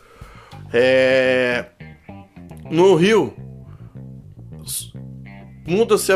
É... 0.72 1.65
No 2.70 2.94
Rio 2.94 3.34
muda-se 5.68 6.12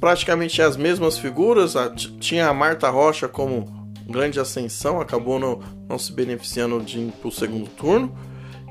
praticamente 0.00 0.62
as 0.62 0.78
mesmas 0.78 1.18
figuras. 1.18 1.76
A, 1.76 1.90
tinha 1.90 2.48
a 2.48 2.54
Marta 2.54 2.88
Rocha 2.88 3.28
como 3.28 3.92
grande 4.08 4.40
ascensão, 4.40 4.98
acabou 4.98 5.38
não, 5.38 5.60
não 5.86 5.98
se 5.98 6.10
beneficiando 6.10 6.80
de 6.80 7.00
ir 7.00 7.12
pro 7.20 7.30
segundo 7.30 7.68
turno 7.68 8.16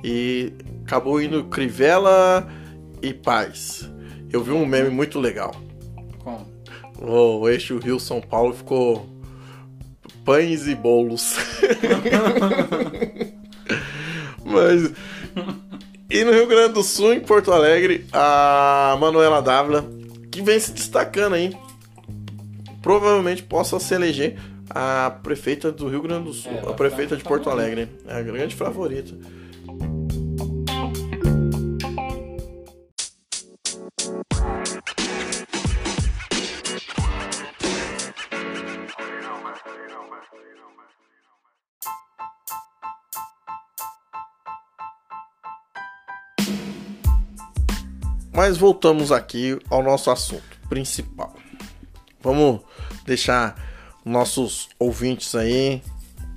e 0.04 0.54
acabou 0.86 1.22
indo 1.22 1.44
Crivella 1.46 2.48
e 3.00 3.14
Paz. 3.14 3.88
Eu 4.32 4.44
vi 4.44 4.52
um 4.52 4.66
meme 4.66 4.90
muito 4.90 5.20
legal. 5.20 5.52
Como? 6.24 6.48
O 7.00 7.48
eixo 7.48 7.78
Rio 7.78 8.00
São 8.00 8.20
Paulo 8.20 8.54
ficou 8.54 9.19
pães 10.30 10.68
e 10.68 10.76
bolos. 10.76 11.38
Mas 14.46 14.94
e 16.08 16.24
no 16.24 16.32
Rio 16.32 16.46
Grande 16.46 16.74
do 16.76 16.84
Sul, 16.84 17.14
em 17.14 17.20
Porto 17.20 17.52
Alegre, 17.52 18.06
a 18.14 18.96
Manuela 19.00 19.42
Dávila, 19.42 19.90
que 20.32 20.44
vem 20.44 20.60
se 20.60 20.72
destacando 20.72 21.34
aí, 21.34 21.52
provavelmente 22.80 23.42
possa 23.42 23.80
se 23.80 23.96
eleger 23.96 24.38
a 24.70 25.10
prefeita 25.24 25.72
do 25.72 25.88
Rio 25.88 26.04
Grande 26.04 26.26
do 26.26 26.34
Sul, 26.34 26.52
É, 26.52 26.60
a 26.60 26.62
ela 26.62 26.74
prefeita 26.76 27.10
tá 27.10 27.16
de 27.16 27.24
Porto. 27.24 27.50
Alegre. 27.50 27.90
É 28.08 28.20
a 28.20 28.22
grande 28.22 28.56
favorita. 28.56 29.18
Mas 48.40 48.58
voltamos 48.58 49.12
aqui 49.12 49.60
ao 49.70 49.84
nosso 49.84 50.10
assunto 50.10 50.58
principal. 50.70 51.36
Vamos 52.22 52.62
deixar 53.06 53.54
nossos 54.06 54.70
ouvintes 54.80 55.36
aí 55.36 55.82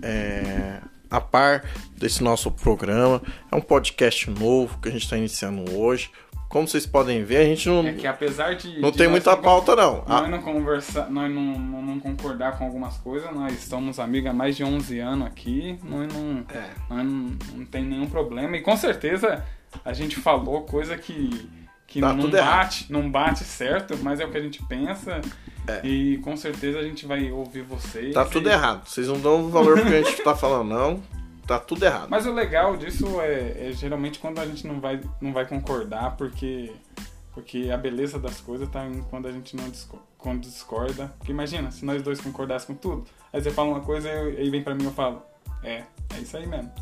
é, 0.02 0.80
a 1.08 1.20
par 1.20 1.64
desse 1.96 2.20
nosso 2.20 2.50
programa. 2.50 3.22
É 3.52 3.54
um 3.54 3.60
podcast 3.60 4.28
novo 4.28 4.80
que 4.80 4.88
a 4.88 4.90
gente 4.90 5.04
está 5.04 5.16
iniciando 5.16 5.76
hoje. 5.78 6.10
Como 6.48 6.66
vocês 6.66 6.84
podem 6.84 7.22
ver, 7.22 7.36
a 7.36 7.44
gente 7.44 7.68
não, 7.68 7.86
É 7.86 7.92
que 7.92 8.04
apesar 8.08 8.56
de. 8.56 8.80
não 8.80 8.90
de 8.90 8.96
tem 8.98 9.06
nós 9.06 9.12
muita 9.12 9.36
pauta, 9.36 9.76
não. 9.76 9.98
Nós 9.98 10.24
Ah, 10.24 10.26
não 10.26 10.42
conversar, 10.42 11.08
nós 11.08 11.32
não, 11.32 11.56
não, 11.56 11.82
não 11.82 12.00
concordar 12.00 12.58
com 12.58 12.64
algumas 12.64 12.96
coisas, 12.96 13.32
nós 13.32 13.56
somos 13.62 14.00
amigos 14.00 14.28
há 14.28 14.34
mais 14.34 14.56
de 14.56 14.64
11 14.64 14.98
anos 14.98 15.28
aqui, 15.28 15.78
nós 15.84 16.12
não, 16.12 16.44
É. 16.52 16.70
nós 16.90 17.06
não, 17.06 17.38
não 17.54 17.64
tem 17.64 17.84
nenhum 17.84 18.08
problema. 18.08 18.56
E 18.56 18.60
com 18.60 18.76
certeza 18.76 19.44
a 19.84 19.92
gente 19.92 20.16
falou 20.16 20.62
coisa 20.62 20.98
que, 20.98 21.48
que 21.92 22.00
Tá 22.00 22.14
não, 22.14 22.30
bate, 22.30 22.90
não 22.90 23.10
bate 23.10 23.44
certo, 23.44 23.98
mas 24.02 24.18
é 24.18 24.24
o 24.24 24.30
que 24.30 24.38
a 24.38 24.40
gente 24.40 24.62
pensa. 24.64 25.20
É. 25.68 25.86
E 25.86 26.16
com 26.18 26.34
certeza 26.36 26.78
a 26.78 26.82
gente 26.82 27.04
vai 27.06 27.30
ouvir 27.30 27.60
vocês. 27.62 28.14
tá 28.14 28.24
e- 28.24 28.30
tudo 28.30 28.48
errado. 28.48 28.88
Vocês 28.88 29.06
não 29.08 29.20
dão 29.20 29.48
valor 29.50 29.78
porque 29.78 29.94
a 29.94 30.02
gente 30.02 30.22
tá 30.24 30.34
falando, 30.34 30.68
não. 30.70 31.02
Tá 31.46 31.58
tudo 31.58 31.84
errado. 31.84 32.06
Mas 32.08 32.24
o 32.26 32.32
legal 32.32 32.76
disso 32.78 33.20
é, 33.20 33.68
é 33.68 33.72
geralmente 33.72 34.18
quando 34.18 34.38
a 34.40 34.46
gente 34.46 34.66
não 34.66 34.80
vai, 34.80 35.00
não 35.20 35.32
vai 35.34 35.44
concordar, 35.46 36.16
porque, 36.16 36.72
porque 37.34 37.68
a 37.70 37.76
beleza 37.76 38.18
das 38.18 38.40
coisas 38.40 38.66
tá 38.70 38.86
em 38.86 39.02
quando 39.02 39.28
a 39.28 39.32
gente 39.32 39.54
não 39.54 39.68
disco- 39.68 40.00
quando 40.16 40.40
discorda. 40.40 41.12
Porque 41.18 41.30
imagina, 41.30 41.70
se 41.70 41.84
nós 41.84 42.00
dois 42.02 42.20
concordássemos 42.22 42.80
com 42.80 42.88
tudo, 42.88 43.04
aí 43.32 43.42
você 43.42 43.50
fala 43.50 43.68
uma 43.68 43.80
coisa 43.80 44.08
e 44.08 44.38
aí 44.38 44.48
vem 44.50 44.62
pra 44.62 44.74
mim 44.74 44.84
e 44.84 44.86
eu 44.86 44.92
falo, 44.92 45.22
é, 45.62 45.82
é 46.16 46.20
isso 46.22 46.36
aí 46.38 46.46
mesmo. 46.46 46.72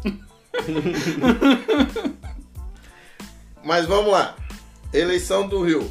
Mas 3.64 3.86
vamos 3.86 4.12
lá. 4.12 4.36
Eleição 4.92 5.48
do 5.48 5.62
Rio. 5.62 5.88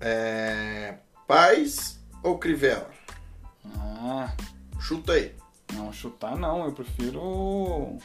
É... 0.00 0.96
Paz 1.26 2.00
ou 2.22 2.38
Crivella? 2.38 2.90
Ah, 3.76 4.32
Chuta 4.80 5.12
aí. 5.12 5.34
não, 5.74 5.92
chutar 5.92 6.36
não, 6.36 6.64
eu 6.64 6.72
prefiro 6.72 7.98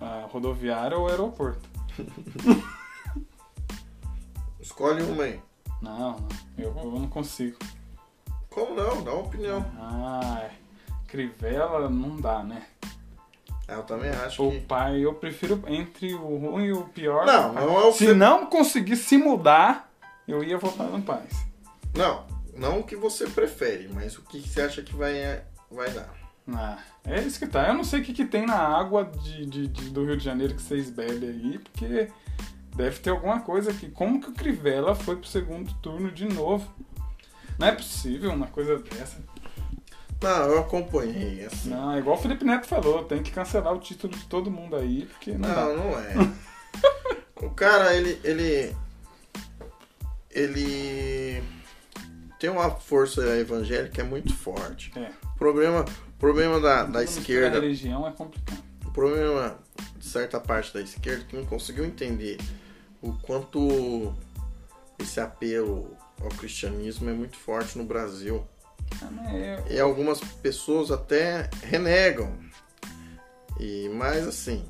a 0.00 0.26
rodoviária 0.30 0.98
ou 0.98 1.08
aeroporto. 1.08 1.68
Escolhe 4.60 5.02
uma 5.04 5.24
aí. 5.24 5.40
Não, 5.80 5.98
não, 6.18 6.28
eu, 6.58 6.76
eu 6.76 6.90
não 6.90 7.08
consigo. 7.08 7.56
Como 8.50 8.74
não? 8.74 9.02
Dá 9.02 9.12
uma 9.12 9.22
opinião. 9.22 9.64
Ah, 9.78 10.50
Crivella 11.06 11.88
não 11.88 12.16
dá, 12.16 12.42
né? 12.42 12.66
É, 13.66 13.74
eu 13.74 13.82
também 13.82 14.10
acho 14.10 14.46
O 14.46 14.50
que. 14.50 14.60
pai, 14.60 15.00
eu 15.04 15.14
prefiro 15.14 15.62
entre 15.68 16.12
o 16.14 16.36
ruim 16.36 16.66
e 16.66 16.72
o 16.72 16.82
pior. 16.84 17.24
Não, 17.24 17.54
pai. 17.54 17.64
não 17.64 17.80
é 17.80 17.84
o 17.86 17.92
Se 17.92 18.06
que- 18.06 18.12
não 18.14 18.46
conseguir 18.46 18.96
se 18.96 19.16
mudar, 19.16 19.90
eu 20.28 20.42
ia 20.44 20.58
votar 20.58 20.86
no 20.88 21.00
Paz. 21.02 21.46
Não, 21.96 22.26
não 22.56 22.80
o 22.80 22.84
que 22.84 22.94
você 22.96 23.26
prefere, 23.26 23.88
mas 23.92 24.18
o 24.18 24.22
que 24.22 24.38
você 24.40 24.60
acha 24.62 24.82
que 24.82 24.94
vai, 24.94 25.42
vai 25.70 25.90
dar. 25.90 26.12
Ah, 26.52 26.76
é 27.06 27.22
isso 27.22 27.38
que 27.38 27.46
tá. 27.46 27.66
Eu 27.68 27.74
não 27.74 27.84
sei 27.84 28.00
o 28.00 28.04
que, 28.04 28.12
que 28.12 28.24
tem 28.26 28.44
na 28.44 28.58
água 28.58 29.04
de, 29.04 29.46
de- 29.46 29.68
de- 29.68 29.88
do 29.90 30.04
Rio 30.04 30.16
de 30.16 30.24
Janeiro 30.24 30.54
que 30.54 30.60
vocês 30.60 30.90
bebem 30.90 31.30
aí, 31.30 31.58
porque 31.58 32.10
deve 32.76 32.98
ter 32.98 33.10
alguma 33.10 33.40
coisa 33.40 33.72
que. 33.72 33.88
Como 33.88 34.20
que 34.20 34.28
o 34.28 34.32
Crivella 34.34 34.94
foi 34.94 35.16
pro 35.16 35.26
segundo 35.26 35.72
turno 35.80 36.10
de 36.10 36.26
novo? 36.26 36.68
Não 37.58 37.66
é 37.68 37.72
possível 37.72 38.30
uma 38.32 38.48
coisa 38.48 38.76
dessa. 38.78 39.22
Não, 40.24 40.46
eu 40.46 40.58
acompanhei, 40.60 41.44
assim. 41.44 41.68
Não, 41.68 41.92
é 41.92 41.98
igual 41.98 42.16
o 42.16 42.20
Felipe 42.20 42.44
Neto 42.44 42.66
falou, 42.66 43.04
tem 43.04 43.22
que 43.22 43.30
cancelar 43.30 43.74
o 43.74 43.78
título 43.78 44.16
de 44.16 44.24
todo 44.24 44.50
mundo 44.50 44.74
aí, 44.74 45.04
porque 45.06 45.32
não, 45.32 45.48
dá. 45.48 45.64
Não, 45.66 45.76
não 45.76 46.00
é. 46.00 46.14
o 47.42 47.50
cara, 47.50 47.94
ele. 47.94 48.18
ele. 48.24 48.76
Ele 50.30 51.40
tem 52.40 52.50
uma 52.50 52.68
força 52.70 53.22
evangélica 53.38 54.02
é 54.02 54.04
muito 54.04 54.34
forte. 54.34 54.92
É. 54.96 55.10
O 55.34 55.38
problema, 55.38 55.84
o 55.84 56.18
problema 56.18 56.60
da, 56.60 56.82
da 56.84 56.98
A 56.98 57.04
esquerda, 57.04 57.60
religião 57.60 58.06
é 58.06 58.10
complicado. 58.10 58.62
o 58.84 58.90
problema 58.90 59.58
de 59.96 60.04
certa 60.04 60.40
parte 60.40 60.74
da 60.74 60.80
esquerda 60.80 61.24
que 61.24 61.36
não 61.36 61.46
conseguiu 61.46 61.84
entender 61.84 62.38
o 63.00 63.12
quanto 63.12 64.12
esse 64.98 65.20
apelo 65.20 65.96
ao 66.20 66.28
cristianismo 66.30 67.08
é 67.08 67.12
muito 67.12 67.36
forte 67.36 67.78
no 67.78 67.84
Brasil. 67.84 68.44
E 69.70 69.78
algumas 69.80 70.20
pessoas 70.20 70.90
até 70.90 71.48
renegam. 71.62 72.32
E 73.60 73.88
mas 73.90 74.26
assim, 74.26 74.64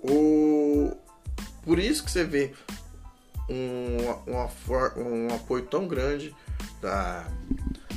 o 0.00 0.92
por 1.64 1.78
isso 1.78 2.04
que 2.04 2.10
você 2.10 2.24
vê 2.24 2.52
um, 3.48 3.98
for- 4.66 4.94
um 4.96 5.34
apoio 5.34 5.64
tão 5.66 5.86
grande 5.86 6.34
da, 6.80 7.26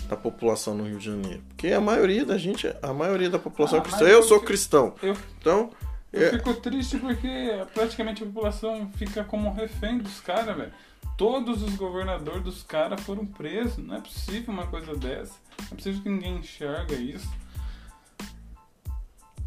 da 0.07 0.15
população 0.17 0.75
no 0.75 0.85
Rio 0.85 0.97
de 0.97 1.05
Janeiro. 1.05 1.43
Porque 1.49 1.67
a 1.71 1.81
maioria 1.81 2.25
da 2.25 2.37
gente, 2.37 2.73
a 2.81 2.93
maioria 2.93 3.29
da 3.29 3.39
população 3.39 3.77
Ah, 3.77 3.81
é 3.81 3.83
cristã. 3.83 4.03
mas 4.05 4.13
Eu 4.13 4.23
sou 4.23 4.37
eu- 4.37 4.43
cristão. 4.43 4.95
Eu, 5.01 5.15
Então, 5.39 5.69
eu 6.11 6.27
é- 6.27 6.29
fico 6.31 6.53
triste 6.55 6.97
porque 6.97 7.65
praticamente 7.73 8.23
a 8.23 8.25
população 8.25 8.89
fica 8.95 9.23
como 9.23 9.51
refém 9.53 9.97
dos 9.99 10.19
caras, 10.21 10.55
velho. 10.55 10.73
Todos 11.17 11.61
os 11.61 11.75
governadores 11.75 12.43
dos 12.43 12.63
caras 12.63 13.01
foram 13.01 13.25
presos. 13.25 13.77
Não 13.77 13.95
é 13.95 14.01
possível 14.01 14.53
uma 14.53 14.67
coisa 14.67 14.95
dessa. 14.95 15.35
Não 15.59 15.67
é 15.71 15.75
possível 15.75 16.01
que 16.01 16.09
ninguém 16.09 16.37
enxerga 16.37 16.95
isso. 16.95 17.29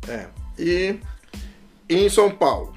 é. 0.09 0.29
E, 0.59 1.01
em 1.89 2.09
São 2.09 2.31
Paulo, 2.31 2.75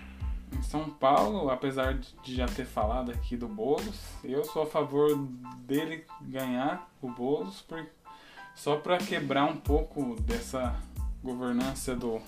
Em 0.52 0.62
São 0.64 0.90
Paulo, 0.90 1.50
apesar 1.50 1.94
de 2.24 2.36
já 2.36 2.48
ter 2.48 2.66
falado 2.66 3.12
aqui 3.12 3.38
do 3.38 3.48
Boulos, 3.48 4.00
eu 4.24 4.44
sou 4.46 4.64
a 4.64 4.66
favor 4.66 5.16
dele 5.60 6.04
ganhar 6.22 6.90
o 7.02 7.10
Boulos 7.10 7.62
por, 7.62 7.86
só 8.56 8.78
para 8.78 8.98
quebrar 8.98 9.46
um 9.46 9.58
pouco 9.58 10.16
dessa 10.22 10.76
governança 11.24 11.96
do 11.96 12.20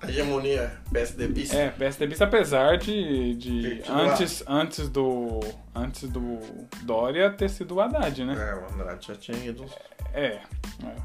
a 0.00 0.08
hegemonia 0.08 0.72
PSDB. 0.92 1.46
É, 1.50 1.70
PSDB, 1.70 2.16
apesar 2.20 2.78
de, 2.78 3.34
de 3.34 3.82
antes, 3.88 4.44
antes 4.46 4.88
do 4.88 5.40
antes 5.74 6.08
do 6.08 6.38
Dória 6.82 7.30
ter 7.30 7.48
sido 7.50 7.74
o 7.76 7.80
Haddad, 7.80 8.24
né? 8.24 8.34
É, 8.34 8.54
o 8.54 8.74
Andrade 8.74 9.06
já 9.06 9.14
tinha 9.14 9.38
ido. 9.44 9.64
É. 10.12 10.26
é. 10.84 10.96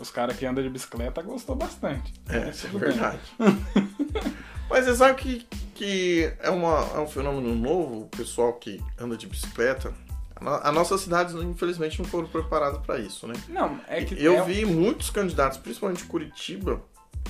Os 0.00 0.10
caras 0.10 0.36
que 0.36 0.44
andam 0.46 0.64
de 0.64 0.70
bicicleta 0.70 1.22
gostou 1.22 1.54
bastante. 1.54 2.12
É, 2.28 2.48
isso 2.48 2.66
é 2.66 2.70
verdade. 2.70 3.20
Mas 4.68 4.86
você 4.86 4.96
sabe 4.96 5.20
que, 5.20 5.46
que 5.74 6.32
é, 6.40 6.48
uma, 6.50 6.78
é 6.94 6.98
um 6.98 7.06
fenômeno 7.06 7.54
novo, 7.54 8.02
o 8.04 8.08
pessoal 8.08 8.54
que 8.54 8.82
anda 8.98 9.16
de 9.16 9.26
bicicleta. 9.26 9.92
A, 10.34 10.42
no- 10.42 10.50
a 10.50 10.72
nossa 10.72 10.96
cidade, 10.96 11.36
infelizmente, 11.36 12.00
não 12.00 12.08
foram 12.08 12.26
preparadas 12.26 12.80
para 12.80 12.98
isso, 12.98 13.26
né? 13.26 13.34
Não, 13.48 13.78
é 13.86 14.02
que 14.02 14.14
Eu 14.22 14.38
é, 14.38 14.42
vi 14.44 14.64
muitos 14.64 15.10
candidatos, 15.10 15.58
principalmente 15.58 15.98
de 15.98 16.04
Curitiba, 16.08 16.82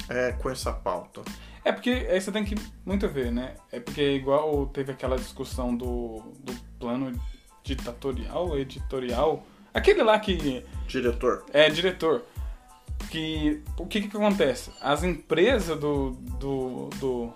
é, 0.08 0.32
com 0.32 0.50
essa 0.50 0.72
pauta. 0.72 1.22
É 1.64 1.70
porque 1.70 1.90
aí 1.90 2.20
você 2.20 2.32
tem 2.32 2.44
que 2.44 2.56
muito 2.84 3.08
ver, 3.08 3.30
né? 3.30 3.54
É 3.70 3.78
porque 3.78 4.02
igual 4.14 4.66
teve 4.66 4.92
aquela 4.92 5.16
discussão 5.16 5.76
do, 5.76 6.22
do 6.40 6.52
plano 6.78 7.12
ditatorial, 7.62 8.58
editorial, 8.58 9.46
aquele 9.72 10.02
lá 10.02 10.18
que 10.18 10.64
Diretor, 10.88 11.44
é 11.52 11.68
diretor. 11.70 12.24
Que 13.10 13.62
o 13.78 13.86
que 13.86 14.02
que 14.02 14.16
acontece? 14.16 14.70
As 14.80 15.02
empresas 15.02 15.78
do, 15.78 16.10
do, 16.38 16.88
do 16.98 17.32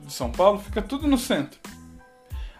de 0.00 0.12
São 0.12 0.30
Paulo 0.30 0.58
fica 0.58 0.82
tudo 0.82 1.06
no 1.06 1.16
centro. 1.18 1.58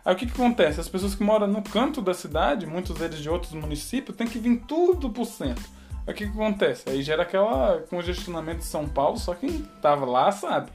Aí 0.05 0.15
o 0.15 0.17
que 0.17 0.27
que 0.27 0.33
acontece? 0.33 0.81
As 0.81 0.89
pessoas 0.89 1.15
que 1.15 1.23
moram 1.23 1.47
no 1.47 1.63
canto 1.63 2.03
da 2.03 2.13
cidade, 2.13 2.67
muitos 2.67 2.97
deles 2.97 3.21
de 3.21 3.29
outros 3.29 3.53
municípios, 3.53 4.17
tem 4.17 4.27
que 4.27 4.39
vir 4.39 4.63
tudo 4.69 5.11
pro 5.11 5.25
centro. 5.25 5.65
Aí 6.07 6.13
o 6.13 6.17
que 6.17 6.27
que 6.27 6.33
acontece? 6.33 6.89
Aí 6.89 7.03
gera 7.03 7.23
aquela 7.23 7.83
congestionamento 7.89 8.59
de 8.59 8.67
São 8.67 8.89
Paulo, 8.89 9.17
só 9.17 9.35
quem 9.35 9.63
tava 9.81 10.05
lá 10.05 10.31
sabe. 10.31 10.71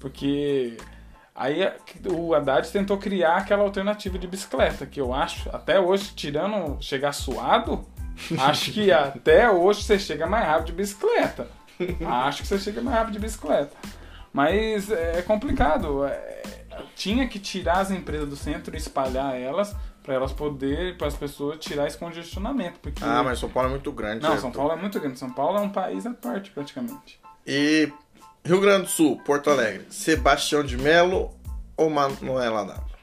Porque 0.00 0.76
aí 1.34 1.70
o 2.10 2.34
Haddad 2.34 2.70
tentou 2.70 2.98
criar 2.98 3.36
aquela 3.36 3.62
alternativa 3.62 4.18
de 4.18 4.26
bicicleta, 4.26 4.84
que 4.86 5.00
eu 5.00 5.14
acho, 5.14 5.48
até 5.54 5.78
hoje, 5.78 6.12
tirando 6.14 6.76
chegar 6.80 7.12
suado, 7.12 7.86
Acho 8.38 8.72
que 8.72 8.92
até 8.92 9.50
hoje 9.50 9.82
você 9.82 9.98
chega 9.98 10.26
mais 10.26 10.46
rápido 10.46 10.66
de 10.66 10.72
bicicleta. 10.72 11.48
Acho 12.06 12.42
que 12.42 12.48
você 12.48 12.58
chega 12.58 12.80
mais 12.80 12.96
rápido 12.96 13.14
de 13.14 13.20
bicicleta. 13.20 13.76
Mas 14.32 14.90
é 14.90 15.22
complicado. 15.22 16.04
É, 16.04 16.42
tinha 16.96 17.28
que 17.28 17.38
tirar 17.38 17.78
as 17.78 17.90
empresas 17.90 18.28
do 18.28 18.36
centro 18.36 18.74
e 18.74 18.78
espalhar 18.78 19.34
elas 19.36 19.74
para 20.04 20.14
elas 20.14 20.32
poderem, 20.32 20.94
para 20.94 21.06
as 21.06 21.16
pessoas 21.16 21.58
tirar 21.58 21.86
esse 21.86 21.96
congestionamento. 21.96 22.78
Porque... 22.78 23.02
Ah, 23.02 23.22
mas 23.24 23.38
São 23.38 23.48
Paulo 23.48 23.70
é 23.70 23.72
muito 23.72 23.90
grande. 23.90 24.22
Não, 24.22 24.30
certo? 24.30 24.42
São 24.42 24.52
Paulo 24.52 24.72
é 24.72 24.76
muito 24.76 25.00
grande. 25.00 25.18
São 25.18 25.30
Paulo 25.30 25.58
é 25.58 25.60
um 25.62 25.70
país 25.70 26.04
à 26.04 26.12
parte, 26.12 26.50
praticamente. 26.50 27.18
E 27.46 27.90
Rio 28.44 28.60
Grande 28.60 28.84
do 28.84 28.90
Sul, 28.90 29.18
Porto 29.24 29.50
Alegre, 29.50 29.86
Sebastião 29.88 30.62
de 30.62 30.76
Melo 30.76 31.30
ou 31.74 31.88
Manuela 31.88 32.64
Dávila? 32.64 32.94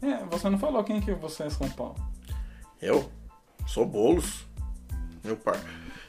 É, 0.00 0.24
você 0.30 0.48
não 0.48 0.58
falou 0.58 0.84
quem 0.84 1.00
que 1.00 1.12
você 1.12 1.42
é 1.42 1.50
São 1.50 1.68
Paulo. 1.68 1.96
Eu 2.80 3.10
sou 3.66 3.84
bolos. 3.84 4.46
Meu 5.24 5.36
pai. 5.36 5.58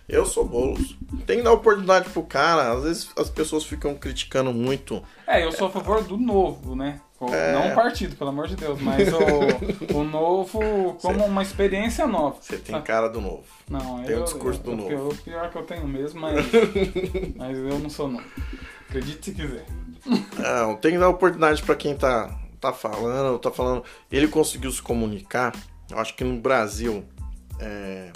Eu 0.08 0.24
sou 0.26 0.46
bolos. 0.46 0.96
Tem 1.26 1.38
que 1.38 1.44
dar 1.44 1.52
oportunidade 1.52 2.10
pro 2.12 2.22
cara. 2.22 2.72
Às 2.74 2.84
vezes 2.84 3.10
as 3.18 3.30
pessoas 3.32 3.66
ficam 3.66 3.96
criticando 3.96 4.54
muito. 4.54 5.04
É, 5.26 5.44
eu 5.44 5.52
sou 5.52 5.68
a 5.68 5.72
favor 5.72 6.04
do 6.04 6.16
novo, 6.16 6.76
né? 6.76 7.02
O- 7.20 7.34
É. 7.34 7.54
Não 7.54 7.72
o 7.72 7.76
partido, 7.76 8.16
pelo 8.16 8.30
amor 8.30 8.48
de 8.48 8.56
Deus, 8.56 8.80
mas 8.80 9.08
o, 9.12 9.98
o 9.98 10.04
novo 10.04 10.60
como 11.02 11.26
uma 11.26 11.42
experiência 11.42 12.06
nova. 12.06 12.38
Você 12.40 12.58
tem 12.58 12.80
cara 12.84 13.08
do 13.10 13.20
novo. 13.20 13.44
Não, 13.70 14.04
Tem 14.04 14.16
o 14.16 14.20
eu, 14.20 14.24
discurso 14.24 14.62
do 14.62 14.72
eu, 14.72 14.76
novo. 14.78 15.10
O 15.10 15.18
pior 15.18 15.50
que 15.50 15.58
eu 15.58 15.64
tenho 15.64 15.88
mesmo, 15.88 16.22
mas, 16.22 16.46
mas 17.36 17.58
eu 17.58 17.80
não 17.80 17.90
sou 17.90 18.08
novo. 18.08 18.24
Acredite 18.88 19.26
se 19.26 19.32
quiser. 19.34 19.66
Não, 20.38 20.76
tem 20.78 20.92
que 20.92 21.00
dar 21.00 21.10
oportunidade 21.10 21.62
pra 21.64 21.76
quem 21.76 21.96
tá, 21.98 22.38
tá 22.62 22.72
falando, 22.72 23.38
tá 23.40 23.52
falando. 23.52 23.84
Ele 24.12 24.28
conseguiu 24.28 24.72
se 24.72 24.82
comunicar. 24.82 25.54
Eu 25.90 25.98
acho 26.00 26.14
que 26.16 26.24
no 26.24 26.40
Brasil, 26.40 27.04
é, 27.60 28.12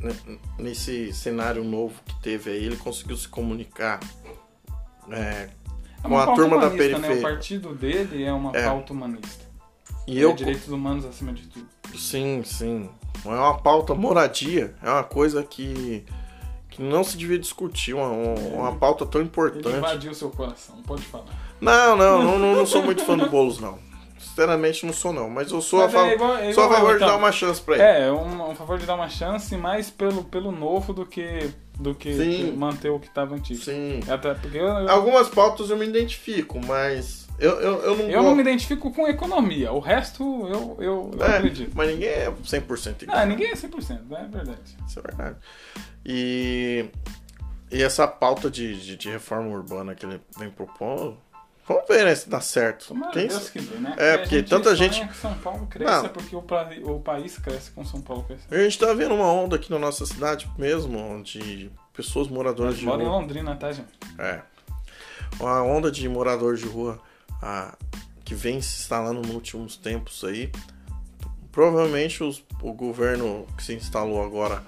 ne- 0.00 0.38
nesse 0.58 1.12
cenário 1.12 1.64
novo 1.64 1.94
que 2.06 2.14
teve 2.22 2.50
aí, 2.50 2.64
ele 2.64 2.76
conseguiu 2.76 3.16
se 3.16 3.26
comunicar 3.28 3.98
É 5.10 5.48
com 6.02 6.08
uma 6.08 6.24
a 6.24 6.26
turma 6.34 6.58
da 6.58 6.66
humanista, 6.68 6.88
Né? 6.88 6.98
O 6.98 7.00
periferia. 7.00 7.22
partido 7.22 7.74
dele 7.74 8.24
é 8.24 8.32
uma 8.32 8.50
É. 8.56 8.64
pauta 8.64 8.92
humanista. 8.92 9.44
E 10.06 10.18
É 10.18 10.24
eu, 10.24 10.32
direitos 10.34 10.68
humanos 10.68 11.04
acima 11.04 11.32
de 11.32 11.46
tudo. 11.46 11.66
sim, 11.96 12.42
sim. 12.44 12.88
Não 13.24 13.32
é 13.32 13.38
uma 13.38 13.58
pauta 13.58 13.94
moradia, 13.94 14.74
é 14.82 14.90
uma 14.90 15.04
coisa 15.04 15.42
que, 15.44 16.04
que 16.70 16.82
não 16.82 17.04
se 17.04 17.16
devia 17.16 17.38
discutir, 17.38 17.94
uma, 17.94 18.08
uma 18.08 18.74
pauta 18.74 19.06
tão 19.06 19.20
Ele 19.20 19.28
importante. 19.28 19.68
invadiu 19.76 20.12
seu 20.14 20.30
coração, 20.30 20.76
pode 20.86 21.02
falar. 21.02 21.26
Não, 21.60 21.96
não, 21.96 22.22
não, 22.22 22.38
não, 22.38 22.54
não 22.56 22.66
sou 22.66 22.82
muito 22.84 23.04
fã 23.04 23.16
do 23.16 23.28
Boulos, 23.30 23.60
não. 23.60 23.78
Sinceramente, 24.18 24.86
não 24.86 24.92
sou, 24.92 25.12
não. 25.12 25.28
Mas 25.28 25.50
eu 25.52 25.60
sou 25.60 25.80
Mas 25.80 25.94
a, 25.94 26.08
é 26.08 26.14
igual- 26.14 26.36
é 26.38 26.52
sou 26.52 26.64
a 26.64 26.68
favor 26.72 26.90
de 26.90 26.96
então. 26.96 27.08
dar 27.08 27.16
uma 27.16 27.30
chance 27.32 27.60
pra 27.60 27.74
ele. 27.74 27.82
É, 27.84 28.10
um, 28.12 28.50
um 28.50 28.54
favor 28.56 28.78
de 28.78 28.86
dar 28.86 28.94
uma 28.94 29.08
chance 29.08 29.54
mais 29.56 29.90
pelo, 29.90 30.24
pelo 30.24 30.50
novo 30.50 30.92
do 30.92 31.04
que, 31.04 31.50
do 31.78 31.94
que 31.94 32.14
Sim. 32.14 32.52
manter 32.56 32.90
o 32.90 32.98
que 33.00 33.06
estava 33.08 33.34
antigo. 33.34 33.60
Sim. 33.62 34.00
Até 34.08 34.34
porque 34.34 34.56
eu, 34.58 34.66
eu, 34.66 34.88
Algumas 34.90 35.28
pautas 35.28 35.70
eu 35.70 35.76
me 35.76 35.86
identifico, 35.86 36.60
mas 36.64 37.26
eu, 37.38 37.50
eu, 37.60 37.82
eu 37.82 37.96
não 37.96 38.04
eu 38.04 38.16
não 38.18 38.22
gosto. 38.24 38.36
me 38.36 38.42
identifico 38.42 38.92
com 38.92 39.08
economia. 39.08 39.72
O 39.72 39.80
resto 39.80 40.22
eu, 40.48 40.76
eu, 40.80 41.10
eu 41.18 41.24
É, 41.24 41.36
acredito. 41.38 41.72
mas 41.74 41.88
ninguém 41.88 42.08
é 42.08 42.30
100% 42.30 43.02
igual. 43.02 43.18
Ah, 43.18 43.26
ninguém 43.26 43.48
é 43.50 43.54
100%, 43.54 44.00
é 44.12 44.28
verdade. 44.28 44.76
Isso 44.86 44.98
é 44.98 45.02
verdade. 45.02 45.36
E, 46.04 46.84
e 47.70 47.82
essa 47.82 48.06
pauta 48.06 48.50
de, 48.50 48.74
de, 48.80 48.96
de 48.96 49.08
reforma 49.10 49.48
urbana 49.48 49.94
que 49.94 50.04
ele 50.06 50.20
vem 50.38 50.50
propondo, 50.50 51.16
Vamos 51.66 51.84
ver 51.88 52.04
né, 52.04 52.14
se 52.14 52.28
dá 52.28 52.40
certo. 52.40 52.88
Tomara 52.88 53.12
Quem 53.12 53.28
Deus 53.28 53.48
que 53.50 53.60
né? 53.60 53.94
É, 53.96 54.14
a 54.14 54.18
porque 54.18 54.36
gente 54.38 54.48
tanta 54.48 54.74
gente- 54.74 55.06
que 55.06 55.16
São 55.16 55.32
Paulo 55.34 55.66
cresça 55.68 56.08
porque 56.08 56.34
o, 56.34 56.42
pra- 56.42 56.70
o 56.82 56.98
país 57.00 57.38
cresce 57.38 57.70
com 57.70 57.84
São 57.84 58.00
Paulo 58.00 58.24
crescendo. 58.24 58.52
A 58.52 58.58
gente 58.64 58.78
tá 58.78 58.92
vendo 58.92 59.14
uma 59.14 59.30
onda 59.32 59.54
aqui 59.56 59.70
na 59.70 59.78
nossa 59.78 60.04
cidade 60.04 60.50
mesmo, 60.58 61.22
de 61.22 61.70
pessoas 61.92 62.26
moradoras 62.28 62.76
de 62.76 62.84
Mora 62.84 63.02
em 63.02 63.06
rua. 63.06 63.16
Londrina, 63.18 63.54
tá, 63.54 63.70
gente? 63.70 63.88
É. 64.18 64.42
Uma 65.38 65.62
onda 65.62 65.90
de 65.90 66.08
moradores 66.08 66.60
de 66.60 66.66
rua 66.66 67.00
ah, 67.40 67.76
que 68.24 68.34
vem 68.34 68.60
se 68.60 68.80
instalando 68.82 69.20
nos 69.22 69.30
últimos 69.30 69.76
tempos 69.76 70.24
aí. 70.24 70.50
Provavelmente 71.52 72.24
os- 72.24 72.42
o 72.60 72.72
governo 72.72 73.46
que 73.56 73.62
se 73.62 73.74
instalou 73.74 74.22
agora, 74.24 74.62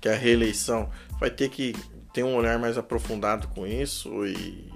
que 0.00 0.08
é 0.08 0.12
a 0.14 0.16
reeleição, 0.16 0.90
vai 1.18 1.30
ter 1.30 1.48
que 1.48 1.74
ter 2.12 2.22
um 2.22 2.36
olhar 2.36 2.58
mais 2.58 2.76
aprofundado 2.78 3.48
com 3.48 3.66
isso 3.66 4.24
e 4.26 4.69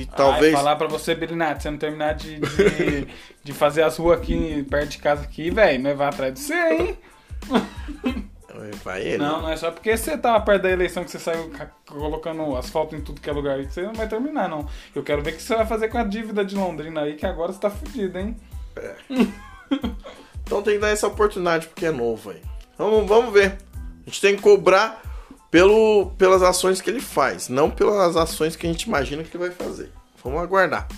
se 0.00 0.06
talvez 0.06 0.52
falar 0.52 0.76
pra 0.76 0.88
você, 0.88 1.14
Brilinato, 1.14 1.62
você 1.62 1.70
não 1.70 1.78
terminar 1.78 2.14
de, 2.14 2.40
de, 2.40 3.08
de 3.42 3.52
fazer 3.52 3.82
as 3.82 3.96
ruas 3.96 4.20
aqui 4.20 4.62
perto 4.70 4.90
de 4.90 4.98
casa 4.98 5.22
aqui, 5.22 5.50
velho, 5.50 5.82
nós 5.82 5.96
vai 5.96 6.08
atrás 6.08 6.34
de 6.34 6.40
você, 6.40 6.54
hein? 6.54 6.98
vai 8.82 9.02
ele. 9.02 9.18
Não, 9.18 9.42
não 9.42 9.50
é 9.50 9.56
só 9.56 9.70
porque 9.70 9.96
você 9.96 10.16
tava 10.16 10.40
perto 10.44 10.62
da 10.62 10.70
eleição 10.70 11.04
que 11.04 11.10
você 11.10 11.18
saiu 11.18 11.50
ca- 11.50 11.70
colocando 11.86 12.56
asfalto 12.56 12.94
em 12.94 13.00
tudo 13.00 13.20
que 13.20 13.28
é 13.28 13.32
lugar 13.32 13.56
aí 13.56 13.66
que 13.66 13.72
você 13.72 13.82
não 13.82 13.92
vai 13.94 14.08
terminar, 14.08 14.48
não. 14.48 14.66
Eu 14.94 15.02
quero 15.02 15.22
ver 15.22 15.32
o 15.32 15.36
que 15.36 15.42
você 15.42 15.54
vai 15.54 15.66
fazer 15.66 15.88
com 15.88 15.98
a 15.98 16.04
dívida 16.04 16.44
de 16.44 16.54
Londrina 16.54 17.02
aí, 17.02 17.14
que 17.14 17.26
agora 17.26 17.52
você 17.52 17.60
tá 17.60 17.70
fudido, 17.70 18.18
hein? 18.18 18.36
Então 20.42 20.62
tem 20.62 20.74
que 20.74 20.80
dar 20.80 20.88
essa 20.88 21.06
oportunidade 21.06 21.66
porque 21.68 21.86
é 21.86 21.90
novo 21.90 22.30
aí. 22.30 22.40
Vamos, 22.78 23.08
vamos 23.08 23.32
ver. 23.32 23.58
A 24.06 24.10
gente 24.10 24.20
tem 24.20 24.36
que 24.36 24.42
cobrar 24.42 25.00
pelo, 25.54 26.06
pelas 26.18 26.42
ações 26.42 26.80
que 26.80 26.90
ele 26.90 26.98
faz, 27.00 27.48
não 27.48 27.70
pelas 27.70 28.16
ações 28.16 28.56
que 28.56 28.66
a 28.66 28.70
gente 28.72 28.82
imagina 28.88 29.22
que 29.22 29.36
ele 29.36 29.46
vai 29.46 29.52
fazer. 29.54 29.92
Vamos 30.24 30.42
aguardar. 30.42 30.88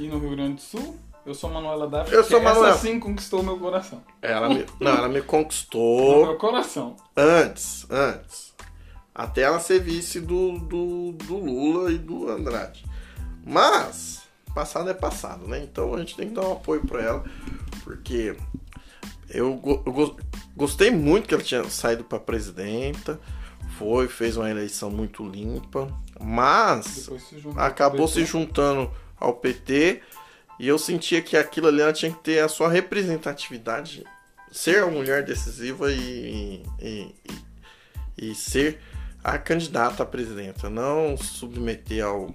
E 0.00 0.08
no 0.08 0.18
Rio 0.18 0.30
Grande 0.30 0.54
do 0.54 0.60
Sul, 0.62 0.96
eu 1.24 1.32
sou 1.32 1.48
Manuela 1.48 1.86
Dávila, 1.86 2.16
Eu 2.16 2.24
sou 2.24 2.42
Manuela. 2.42 2.70
essa 2.70 2.78
sim 2.80 2.98
conquistou 2.98 3.40
meu 3.40 3.56
coração. 3.56 4.02
Ela 4.20 4.48
me, 4.48 4.66
não, 4.80 4.90
ela 4.90 5.08
me 5.08 5.22
conquistou 5.22 6.26
meu 6.26 6.36
coração. 6.38 6.96
antes, 7.16 7.86
antes. 7.88 8.52
Até 9.14 9.42
ela 9.42 9.60
ser 9.60 9.78
vice 9.80 10.18
do, 10.18 10.58
do, 10.58 11.12
do 11.12 11.36
Lula 11.36 11.92
e 11.92 11.98
do 11.98 12.28
Andrade. 12.28 12.84
Mas, 13.46 14.22
passado 14.52 14.90
é 14.90 14.94
passado, 14.94 15.46
né? 15.46 15.60
Então 15.62 15.94
a 15.94 15.98
gente 16.00 16.16
tem 16.16 16.30
que 16.30 16.34
dar 16.34 16.48
um 16.48 16.52
apoio 16.54 16.84
pra 16.84 17.00
ela, 17.00 17.24
porque 17.84 18.34
eu, 19.28 19.50
eu 19.86 19.92
go- 19.92 20.16
gostei 20.56 20.90
muito 20.90 21.28
que 21.28 21.34
ela 21.34 21.44
tinha 21.44 21.62
saído 21.70 22.02
pra 22.02 22.18
presidenta, 22.18 23.20
foi, 23.78 24.08
fez 24.08 24.36
uma 24.36 24.50
eleição 24.50 24.90
muito 24.90 25.26
limpa, 25.26 25.88
mas 26.20 26.86
se 26.86 27.12
acabou 27.56 28.06
se 28.06 28.24
juntando 28.24 28.90
ao 29.16 29.34
PT 29.34 30.02
e 30.58 30.68
eu 30.68 30.78
sentia 30.78 31.22
que 31.22 31.36
aquilo 31.36 31.68
ali 31.68 31.80
ela 31.80 31.92
tinha 31.92 32.12
que 32.12 32.18
ter 32.18 32.40
a 32.40 32.48
sua 32.48 32.68
representatividade, 32.68 34.04
ser 34.52 34.82
a 34.82 34.86
mulher 34.86 35.24
decisiva 35.24 35.90
e, 35.90 36.62
e, 36.78 37.14
e, 38.18 38.30
e 38.30 38.34
ser 38.34 38.80
a 39.24 39.38
candidata 39.38 40.02
a 40.02 40.06
presidenta, 40.06 40.68
não 40.68 41.16
submeter 41.16 42.04
ao 42.04 42.34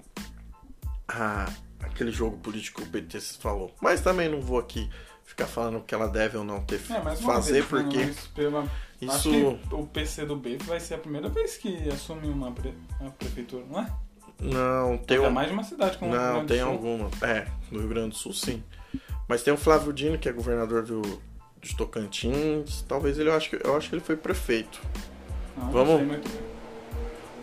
a, 1.06 1.48
aquele 1.80 2.10
jogo 2.10 2.36
político 2.38 2.82
que 2.82 2.88
o 2.88 2.90
PT 2.90 3.20
se 3.20 3.38
falou. 3.38 3.74
Mas 3.80 4.00
também 4.00 4.28
não 4.28 4.40
vou 4.40 4.58
aqui 4.58 4.88
ficar 5.36 5.46
falando 5.46 5.76
o 5.76 5.80
que 5.82 5.94
ela 5.94 6.08
deve 6.08 6.38
ou 6.38 6.44
não 6.44 6.60
ter 6.62 6.80
É, 6.90 6.98
mas 7.02 7.20
uma 7.20 7.34
fazer, 7.34 7.52
vez, 7.62 7.66
porque 7.66 7.98
né, 7.98 8.06
mas 8.06 8.26
pela- 8.28 8.66
Acho 9.08 9.28
isso 9.28 9.58
que 9.68 9.74
o 9.74 9.86
PCdoB 9.86 10.56
vai 10.64 10.80
ser 10.80 10.94
a 10.94 10.98
primeira 10.98 11.28
vez 11.28 11.58
que 11.58 11.86
assume 11.90 12.28
uma, 12.28 12.50
pre- 12.50 12.72
uma 12.98 13.10
prefeitura, 13.10 13.62
não 13.70 13.80
é? 13.80 13.92
não 14.40 14.96
tem 14.98 15.18
Ainda 15.18 15.28
um, 15.28 15.32
mais 15.32 15.48
de 15.48 15.52
uma 15.52 15.62
cidade 15.64 15.98
como 15.98 16.14
Não, 16.14 16.40
do 16.40 16.46
tem 16.46 16.60
Sul. 16.60 16.68
alguma. 16.68 17.10
É, 17.20 17.46
no 17.70 17.78
Rio 17.80 17.88
Grande 17.88 18.08
do 18.10 18.14
Sul 18.16 18.32
sim. 18.32 18.62
Mas 19.28 19.42
tem 19.42 19.52
o 19.52 19.56
Flávio 19.58 19.92
Dino, 19.92 20.16
que 20.18 20.28
é 20.28 20.32
governador 20.32 20.82
do, 20.84 21.02
de 21.60 21.76
Tocantins. 21.76 22.82
Talvez 22.88 23.18
ele, 23.18 23.28
eu 23.28 23.34
acho, 23.34 23.50
que, 23.50 23.60
eu 23.62 23.76
acho 23.76 23.88
que 23.90 23.94
ele 23.96 24.02
foi 24.04 24.16
prefeito. 24.16 24.80
Não, 25.56 25.64
não 25.66 25.72
Vamos? 25.72 25.96
sei 25.96 26.04
muito 26.06 26.28
bem. 26.30 26.40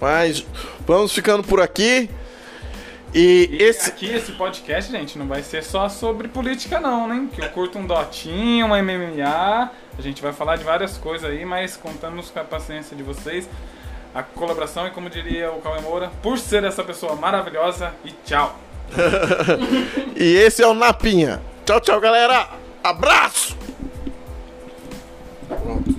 Mas 0.01 0.45
vamos 0.87 1.11
ficando 1.13 1.43
por 1.43 1.59
aqui. 1.61 2.09
E, 3.13 3.47
e 3.51 3.63
esse... 3.63 3.89
aqui 3.89 4.07
esse 4.11 4.31
podcast, 4.31 4.91
gente, 4.91 5.19
não 5.19 5.27
vai 5.27 5.43
ser 5.43 5.63
só 5.63 5.87
sobre 5.87 6.27
política 6.27 6.79
não, 6.79 7.07
né? 7.07 7.27
Que 7.33 7.41
eu 7.41 7.49
curto 7.49 7.77
um 7.77 7.85
dotinho, 7.85 8.65
uma 8.65 8.81
MMA, 8.81 9.71
a 9.97 10.01
gente 10.01 10.21
vai 10.21 10.33
falar 10.33 10.55
de 10.55 10.63
várias 10.63 10.97
coisas 10.97 11.29
aí, 11.29 11.45
mas 11.45 11.77
contamos 11.77 12.31
com 12.31 12.39
a 12.39 12.43
paciência 12.43 12.97
de 12.97 13.03
vocês, 13.03 13.47
a 14.15 14.23
colaboração 14.23 14.87
e 14.87 14.91
como 14.91 15.09
diria 15.09 15.51
o 15.51 15.61
Cauê 15.61 15.79
Moura, 15.81 16.11
por 16.23 16.39
ser 16.39 16.63
essa 16.63 16.83
pessoa 16.83 17.15
maravilhosa 17.15 17.93
e 18.03 18.11
tchau. 18.25 18.57
e 20.15 20.35
esse 20.35 20.63
é 20.63 20.67
o 20.67 20.73
Napinha. 20.73 21.41
Tchau, 21.65 21.79
tchau, 21.79 21.99
galera. 21.99 22.49
Abraço. 22.83 23.55
Pronto. 25.47 25.92